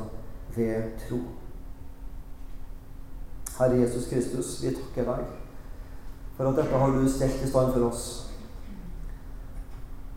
ved 0.56 0.92
tro. 1.08 1.18
Herre 3.58 3.80
Jesus 3.80 4.06
Kristus, 4.10 4.62
vi 4.62 4.74
takker 4.74 5.10
deg 5.10 5.24
for 6.36 6.50
at 6.50 6.56
dette 6.58 6.78
har 6.78 6.90
du 6.90 7.08
stelt 7.08 7.42
i 7.44 7.48
stand 7.48 7.72
for 7.72 7.86
oss. 7.86 8.04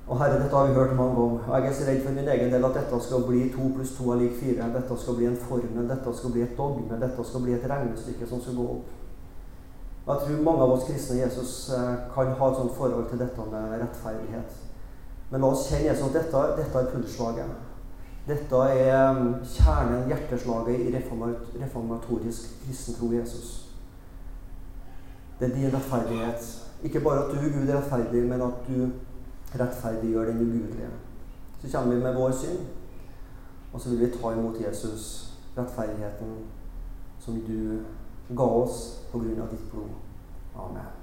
Og 0.08 0.18
Herre, 0.18 0.40
dette 0.42 0.56
har 0.56 0.68
vi 0.68 0.74
hørt 0.74 0.96
mange 0.96 1.16
ganger. 1.16 1.58
Jeg 1.58 1.68
er 1.70 1.74
så 1.74 1.90
redd 1.90 2.04
for 2.06 2.16
min 2.16 2.30
egen 2.34 2.54
del 2.54 2.66
at 2.66 2.78
dette 2.80 3.00
skal 3.06 3.26
bli 3.28 3.42
to 3.54 3.68
pluss 3.76 3.92
to 3.98 4.12
er 4.12 4.22
lik 4.22 4.38
fire. 4.40 4.70
Dette 4.74 4.98
skal 5.02 5.18
bli 5.20 5.28
en 5.28 5.38
formel, 5.38 5.90
dette 5.90 6.14
skal 6.18 6.32
bli 6.32 6.42
et 6.42 6.58
dogme, 6.58 7.02
dette 7.02 7.26
skal 7.30 7.44
bli 7.44 7.54
et 7.54 7.70
regnestykke 7.70 8.30
som 8.30 8.42
skal 8.42 8.56
gå 8.56 8.70
opp. 8.78 8.96
Jeg 10.08 10.24
tror 10.24 10.44
mange 10.44 10.64
av 10.64 10.72
oss 10.72 10.88
kristne 10.88 11.20
Jesus 11.20 11.52
eh, 11.76 11.96
kan 12.14 12.32
ha 12.40 12.50
et 12.50 12.60
sånt 12.62 12.78
forhold 12.78 13.10
til 13.10 13.20
dette 13.20 13.48
med 13.52 13.74
rettferdighet. 13.82 14.67
Men 15.32 15.42
la 15.42 15.48
oss 15.52 15.68
kjenne 15.70 15.90
Jesus 15.90 16.08
at 16.08 16.20
dette, 16.22 16.44
dette 16.58 16.82
er 16.82 16.92
pulsslaget. 16.94 17.56
Dette 18.28 18.62
er 18.76 19.14
mm, 19.16 19.34
kjernen, 19.48 20.08
hjerteslaget 20.12 20.80
i 20.84 20.94
reformatorisk 21.64 22.58
kristen 22.64 22.96
tro 22.96 23.12
Jesus. 23.12 23.52
Det 25.40 25.50
er 25.50 25.56
din 25.56 25.74
rettferdighet. 25.74 26.48
Ikke 26.84 27.00
bare 27.00 27.24
at 27.24 27.32
du, 27.32 27.40
Gud, 27.40 27.68
er 27.68 27.78
rettferdig, 27.78 28.24
men 28.24 28.42
at 28.42 28.68
du 28.68 28.90
rettferdiggjør 29.60 30.32
den 30.32 30.42
ugudelige. 30.42 30.90
Så 31.62 31.72
kommer 31.72 31.96
vi 31.96 32.02
med 32.04 32.14
vår 32.16 32.32
synd. 32.32 32.60
Og 33.74 33.82
så 33.82 33.90
vil 33.90 34.00
vi 34.00 34.12
ta 34.12 34.32
imot 34.32 34.62
Jesus, 34.62 35.34
rettferdigheten 35.58 36.38
som 37.20 37.42
du 37.48 37.80
ga 38.36 38.44
oss 38.44 39.04
på 39.12 39.20
grunn 39.20 39.42
av 39.42 39.52
ditt 39.52 39.72
blod. 39.72 39.92
Amen. 40.56 40.97